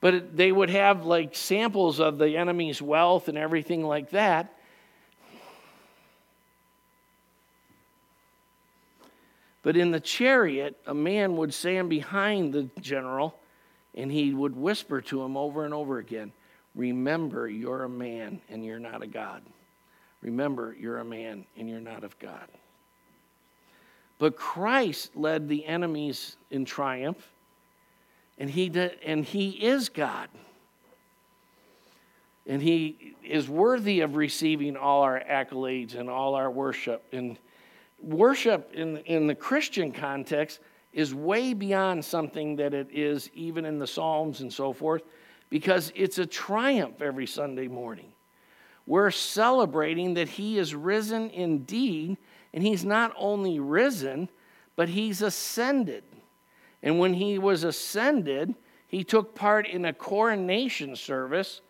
[0.00, 4.54] But it, they would have like samples of the enemy's wealth and everything like that.
[9.62, 13.38] But in the chariot, a man would stand behind the general
[13.94, 16.32] and he would whisper to him over and over again
[16.74, 19.42] Remember, you're a man and you're not a God.
[20.22, 22.48] Remember, you're a man and you're not of God.
[24.18, 27.28] But Christ led the enemies in triumph,
[28.38, 30.28] and he, did, and he is God.
[32.46, 37.04] And he is worthy of receiving all our accolades and all our worship.
[37.12, 37.36] And
[38.00, 40.60] worship in, in the Christian context
[40.92, 45.02] is way beyond something that it is even in the Psalms and so forth,
[45.50, 48.11] because it's a triumph every Sunday morning
[48.86, 52.16] we're celebrating that he is risen indeed.
[52.54, 54.28] And he's not only risen,
[54.76, 56.04] but he's ascended.
[56.82, 58.54] And when he was ascended,
[58.86, 61.62] he took part in a coronation service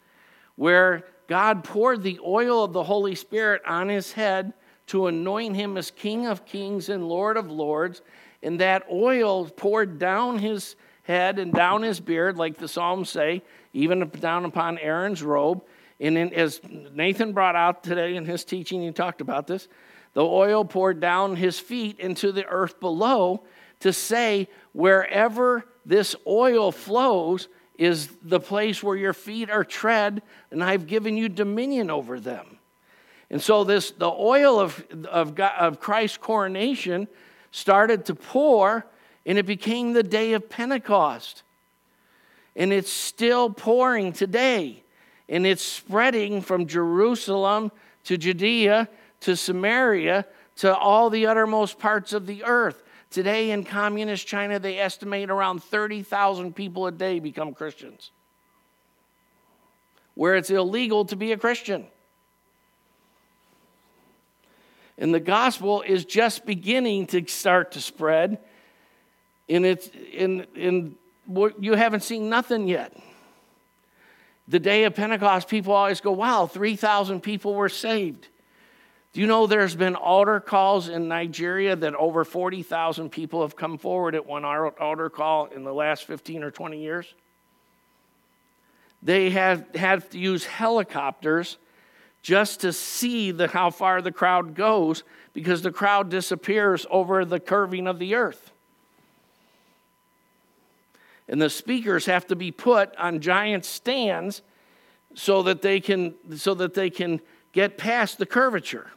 [0.56, 4.55] where God poured the oil of the Holy Spirit on his head
[4.89, 8.02] to anoint him as King of Kings and Lord of Lords.
[8.43, 10.74] And that oil poured down his
[11.05, 15.62] head and down his beard, like the Psalms say, even down upon Aaron's robe.
[16.02, 16.60] And in, as
[16.92, 19.68] Nathan brought out today in his teaching, he talked about this.
[20.14, 23.44] The oil poured down his feet into the earth below
[23.80, 27.48] to say, wherever this oil flows
[27.78, 32.58] is the place where your feet are tread, and I've given you dominion over them.
[33.30, 37.08] And so this the oil of, of, God, of Christ's coronation
[37.52, 38.86] started to pour,
[39.24, 41.44] and it became the day of Pentecost.
[42.54, 44.81] And it's still pouring today
[45.28, 47.73] and it's spreading from Jerusalem
[48.05, 48.89] to Judea
[49.20, 50.27] to Samaria
[50.57, 52.82] to all the uttermost parts of the earth.
[53.11, 58.11] Today in communist China, they estimate around 30,000 people a day become Christians,
[60.15, 61.86] where it's illegal to be a Christian.
[64.99, 68.39] And the gospel is just beginning to start to spread.
[69.49, 70.97] And it's in, in
[71.59, 72.97] you haven't seen nothing yet
[74.48, 78.28] the day of Pentecost, people always go, wow, 3,000 people were saved.
[79.12, 83.77] Do you know there's been altar calls in Nigeria that over 40,000 people have come
[83.77, 87.14] forward at one altar call in the last 15 or 20 years?
[89.02, 91.59] They have had to use helicopters
[92.23, 95.02] just to see the, how far the crowd goes
[95.35, 98.51] because the crowd disappears over the curving of the earth.
[101.28, 104.43] And the speakers have to be put on giant stands
[105.15, 107.20] so that they can, so that they can
[107.53, 108.90] get past the curvature.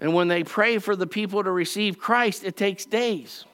[0.00, 3.44] And when they pray for the people to receive Christ, it takes days.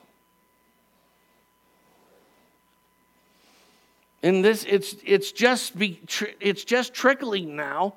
[4.21, 6.01] And this, it's, it's, just be,
[6.39, 7.93] it's just trickling now,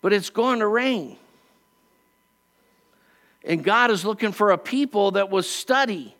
[0.00, 1.16] but it's going to rain.
[3.44, 6.14] And God is looking for a people that will study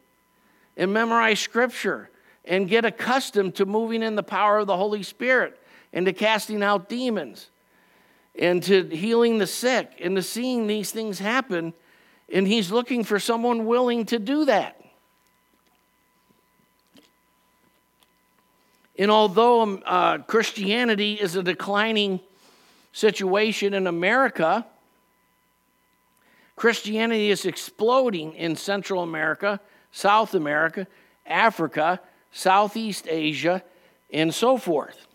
[0.76, 2.10] and memorize scripture
[2.44, 5.58] and get accustomed to moving in the power of the Holy Spirit
[5.92, 7.48] and to casting out demons
[8.38, 11.72] and to healing the sick and to seeing these things happen.
[12.32, 14.80] And He's looking for someone willing to do that.
[18.98, 22.20] And although um, uh, Christianity is a declining
[22.92, 24.66] situation in America,
[26.54, 29.58] Christianity is exploding in Central America,
[29.92, 30.86] South America,
[31.26, 32.00] Africa,
[32.32, 33.62] Southeast Asia,
[34.12, 35.06] and so forth.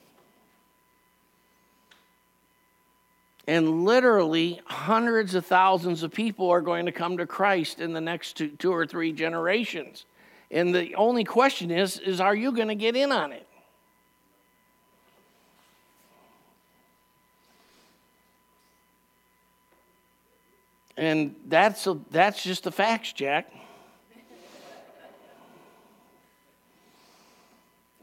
[3.47, 8.02] And literally, hundreds of thousands of people are going to come to Christ in the
[8.02, 10.06] next two, two or three generations.
[10.49, 13.47] And the only question is, is are you going to get in on it?
[20.97, 23.52] And that's, a, that's just the facts, Jack.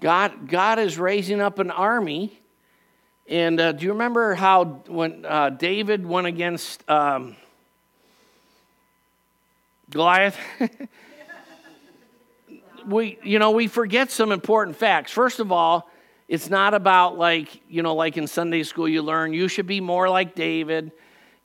[0.02, 2.36] God, God is raising up an army.
[3.28, 7.36] And uh, do you remember how when uh, David went against um,
[9.90, 10.36] Goliath?
[12.86, 15.12] we, you know, we forget some important facts.
[15.12, 15.88] First of all,
[16.26, 19.80] it's not about like, you know, like in Sunday school you learn you should be
[19.80, 20.90] more like David.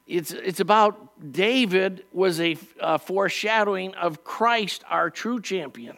[0.07, 5.97] It's, it's about David was a, a foreshadowing of Christ, our true champion.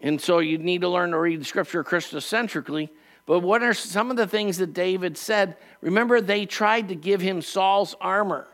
[0.00, 2.88] And so you need to learn to read scripture Christocentrically.
[3.26, 5.56] But what are some of the things that David said?
[5.80, 8.46] Remember, they tried to give him Saul's armor.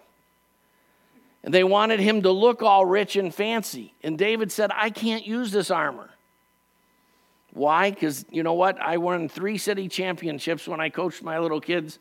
[1.44, 3.92] And they wanted him to look all rich and fancy.
[4.02, 6.10] And David said, I can't use this armor.
[7.52, 7.90] Why?
[7.90, 8.80] Because you know what?
[8.80, 11.98] I won three city championships when I coached my little kids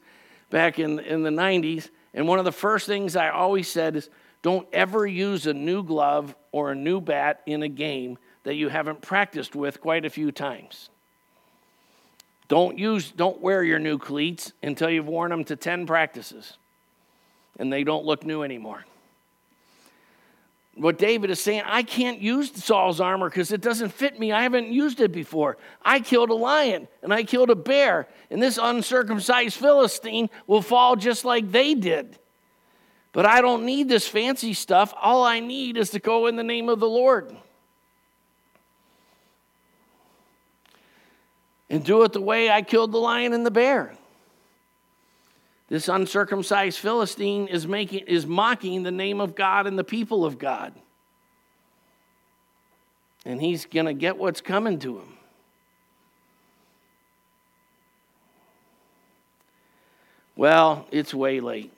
[0.49, 1.89] back in, in the 90s.
[2.13, 4.09] And one of the first things I always said is
[4.41, 8.69] don't ever use a new glove or a new bat in a game that you
[8.69, 10.89] haven't practiced with quite a few times.
[12.47, 16.57] Don't use don't wear your new cleats until you've worn them to 10 practices
[17.57, 18.85] and they don't look new anymore
[20.75, 24.31] what David is saying, I can't use Saul's armor because it doesn't fit me.
[24.31, 25.57] I haven't used it before.
[25.83, 30.95] I killed a lion and I killed a bear, and this uncircumcised Philistine will fall
[30.95, 32.17] just like they did.
[33.11, 34.93] But I don't need this fancy stuff.
[34.99, 37.35] All I need is to go in the name of the Lord.
[41.69, 43.93] And do it the way I killed the lion and the bear.
[45.69, 50.37] This uncircumcised Philistine is, making, is mocking the name of God and the people of
[50.37, 50.73] God.
[53.25, 55.17] And he's going to get what's coming to him.
[60.35, 61.71] Well, it's way late.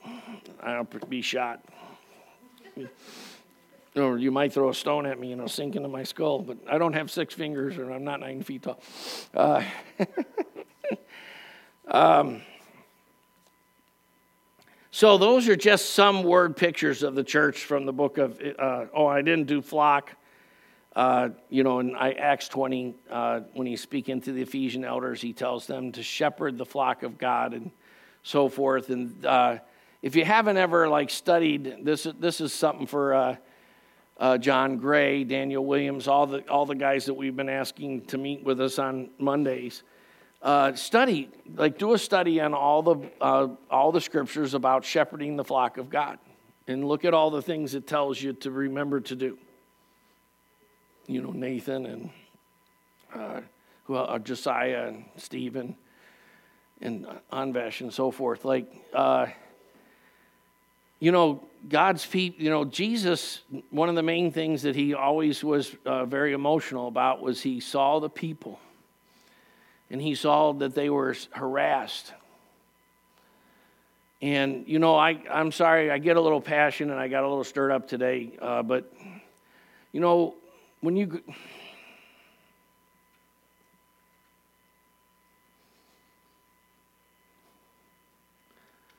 [0.61, 1.63] I'll be shot.
[3.95, 6.57] Or you might throw a stone at me and it'll sink into my skull, but
[6.69, 8.81] I don't have six fingers or I'm not nine feet tall.
[9.33, 9.63] Uh,
[11.87, 12.41] um,
[14.91, 18.85] so those are just some word pictures of the church from the book of, uh,
[18.93, 20.11] oh, I didn't do flock.
[20.93, 25.33] Uh, you know, in Acts 20, uh, when he's speaking to the Ephesian elders, he
[25.33, 27.71] tells them to shepherd the flock of God and
[28.23, 28.89] so forth.
[28.89, 29.57] And uh,
[30.01, 33.37] if you haven't ever like studied this, this is something for
[34.17, 38.17] uh, John Gray, Daniel Williams, all the all the guys that we've been asking to
[38.17, 39.83] meet with us on Mondays
[40.45, 45.35] uh, study, like do a study on all the, uh, all the scriptures about shepherding
[45.35, 46.19] the flock of God
[46.67, 49.39] and look at all the things it tells you to remember to do.
[51.07, 52.09] You know, Nathan and
[53.13, 53.41] uh,
[53.91, 55.75] uh Josiah and Stephen
[56.79, 58.45] and Anvesh and so forth.
[58.45, 59.25] Like, uh,
[60.99, 65.43] you know, God's people, you know, Jesus, one of the main things that he always
[65.43, 68.59] was uh, very emotional about was he saw the people
[69.89, 72.13] and he saw that they were harassed.
[74.21, 77.27] And, you know, I, I'm sorry, I get a little passionate and I got a
[77.27, 78.91] little stirred up today, uh, but,
[79.91, 80.35] you know,
[80.81, 81.21] when you.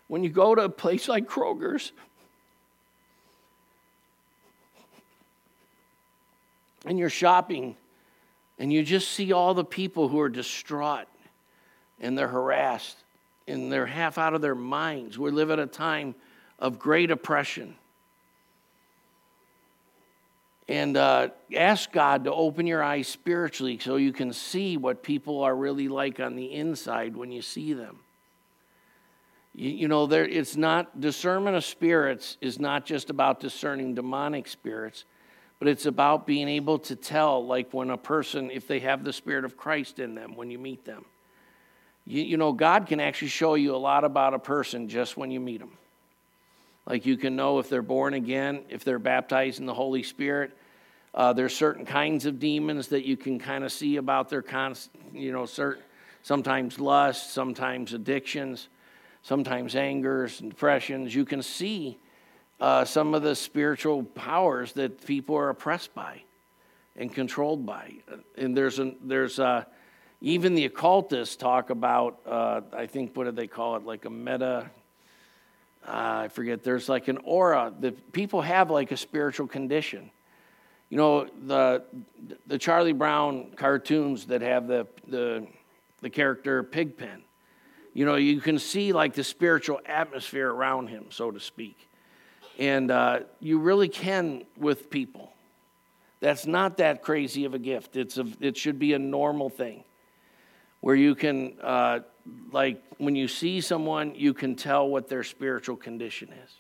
[0.09, 1.91] When you go to a place like Kroger's,
[6.87, 7.77] and you're shopping
[8.59, 11.09] and you just see all the people who are distraught
[12.01, 12.97] and they're harassed
[13.47, 15.19] and they're half out of their minds.
[15.19, 16.15] We live at a time
[16.59, 17.75] of great oppression.
[20.69, 25.43] And uh, ask God to open your eyes spiritually so you can see what people
[25.43, 28.01] are really like on the inside when you see them.
[29.55, 34.49] You, you know, there, it's not discernment of spirits is not just about discerning demonic
[34.49, 35.05] spirits
[35.59, 39.13] but it's about being able to tell, like when a person, if they have the
[39.13, 41.05] Spirit of Christ in them when you meet them.
[42.05, 45.31] You, you know, God can actually show you a lot about a person just when
[45.31, 45.73] you meet them.
[46.87, 50.57] Like you can know if they're born again, if they're baptized in the Holy Spirit.
[51.15, 54.91] Uh, there's certain kinds of demons that you can kind of see about their, cons-
[55.13, 55.83] you know, certain,
[56.23, 58.69] sometimes lust, sometimes addictions,
[59.23, 61.15] sometimes angers and depressions.
[61.15, 61.99] You can see
[62.61, 66.23] uh, some of the spiritual powers that people are oppressed by
[66.97, 67.93] and controlled by.
[68.37, 69.67] And there's, a, there's a,
[70.21, 74.11] even the occultists talk about, uh, I think, what do they call it, like a
[74.11, 74.71] meta,
[75.87, 80.11] uh, I forget, there's like an aura that people have like a spiritual condition.
[80.89, 81.85] You know, the,
[82.47, 85.47] the Charlie Brown cartoons that have the, the,
[86.01, 87.23] the character Pigpen,
[87.93, 91.86] you know, you can see like the spiritual atmosphere around him, so to speak.
[92.59, 95.33] And uh, you really can with people.
[96.21, 97.97] That's not that crazy of a gift.
[97.97, 99.85] It's a, it should be a normal thing
[100.81, 102.01] where you can, uh,
[102.53, 106.51] like, when you see someone, you can tell what their spiritual condition is.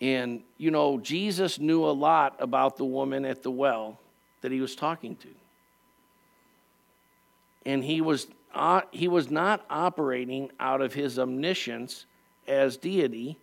[0.00, 3.98] And, you know, Jesus knew a lot about the woman at the well
[4.42, 5.28] that he was talking to.
[7.64, 12.06] And he was, uh, he was not operating out of his omniscience
[12.46, 13.38] as deity.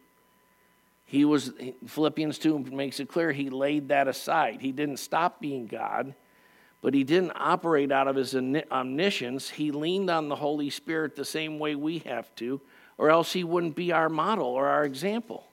[1.06, 1.54] He was,
[1.86, 4.62] Philippians 2 makes it clear, he laid that aside.
[4.62, 6.16] He didn't stop being God,
[6.82, 9.50] but he didn't operate out of his omniscience.
[9.50, 12.62] He leaned on the Holy Spirit the same way we have to,
[12.98, 15.46] or else he wouldn't be our model or our example.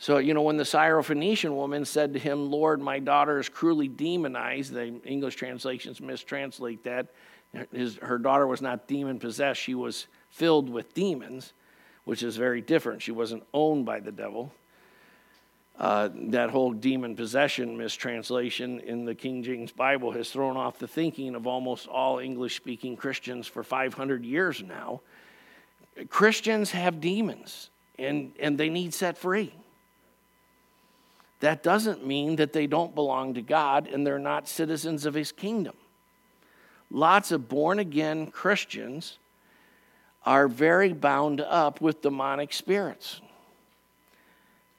[0.00, 3.88] So, you know, when the Syrophoenician woman said to him, Lord, my daughter is cruelly
[3.88, 7.08] demonized, the English translations mistranslate that.
[7.72, 11.52] His, her daughter was not demon possessed, she was filled with demons,
[12.08, 13.02] which is very different.
[13.02, 14.50] She wasn't owned by the devil.
[15.78, 20.88] Uh, that whole demon possession mistranslation in the King James Bible has thrown off the
[20.88, 25.02] thinking of almost all English speaking Christians for 500 years now.
[26.08, 27.68] Christians have demons
[27.98, 29.52] and, and they need set free.
[31.40, 35.30] That doesn't mean that they don't belong to God and they're not citizens of his
[35.30, 35.74] kingdom.
[36.90, 39.18] Lots of born again Christians
[40.28, 43.22] are very bound up with demonic spirits.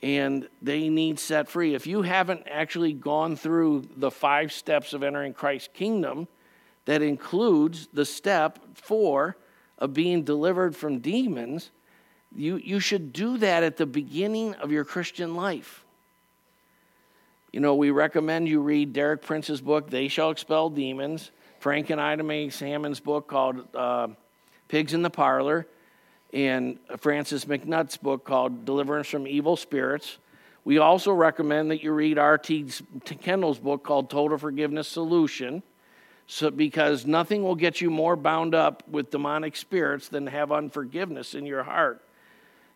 [0.03, 1.73] And they need set free.
[1.73, 6.27] If you haven't actually gone through the five steps of entering Christ's kingdom,
[6.85, 9.37] that includes the step four
[9.79, 11.71] of being delivered from demons,
[12.35, 15.83] you, you should do that at the beginning of your Christian life.
[17.51, 21.99] You know, we recommend you read Derek Prince's book, They Shall Expel Demons, Frank and
[21.99, 24.09] Ida Mae Hammond's book called uh,
[24.69, 25.67] Pigs in the Parlor,
[26.31, 30.19] and Francis MacNutt's book called Deliverance from Evil Spirits.
[30.63, 32.67] We also recommend that you read R.T.
[33.03, 35.63] Kendall's book called Total Forgiveness Solution,
[36.27, 41.33] so, because nothing will get you more bound up with demonic spirits than have unforgiveness
[41.33, 42.03] in your heart.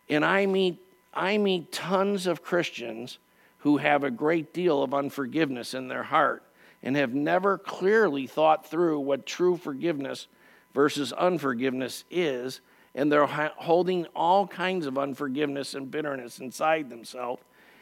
[0.09, 0.79] And I meet,
[1.13, 3.19] I meet tons of Christians
[3.59, 6.41] who have a great deal of unforgiveness in their heart
[6.81, 10.27] and have never clearly thought through what true forgiveness
[10.73, 12.61] versus unforgiveness is,
[12.95, 17.41] and they're holding all kinds of unforgiveness and bitterness inside themselves,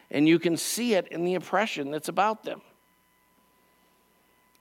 [0.09, 2.61] and you can see it in the oppression that's about them.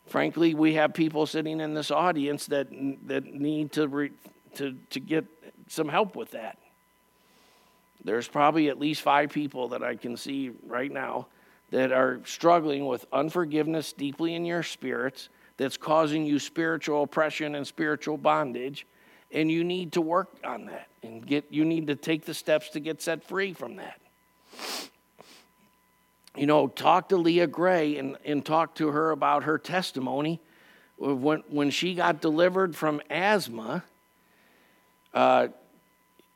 [0.07, 2.69] Frankly, we have people sitting in this audience that,
[3.07, 4.11] that need to, re,
[4.57, 5.25] to, to get
[5.69, 6.59] some help with that.
[8.05, 11.27] There's probably at least five people that I can see right now
[11.71, 15.29] that are struggling with unforgiveness deeply in your spirits
[15.61, 18.87] that's causing you spiritual oppression and spiritual bondage
[19.31, 22.71] and you need to work on that and get you need to take the steps
[22.71, 24.01] to get set free from that
[26.35, 30.41] you know talk to leah gray and, and talk to her about her testimony
[30.97, 33.85] when, when she got delivered from asthma
[35.13, 35.49] uh,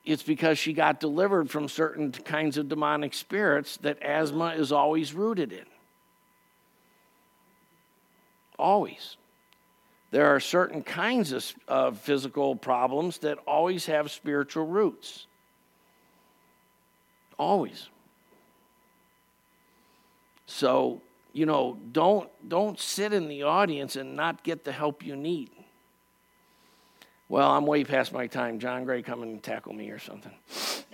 [0.04, 5.14] it's because she got delivered from certain kinds of demonic spirits that asthma is always
[5.14, 5.64] rooted in.
[8.58, 9.16] Always.
[10.10, 15.26] There are certain kinds of, of physical problems that always have spiritual roots.
[17.36, 17.88] Always.
[20.46, 21.00] So,
[21.32, 25.50] you know, don't, don't sit in the audience and not get the help you need.
[27.28, 28.60] Well, I'm way past my time.
[28.60, 30.32] John Gray, come and tackle me or something.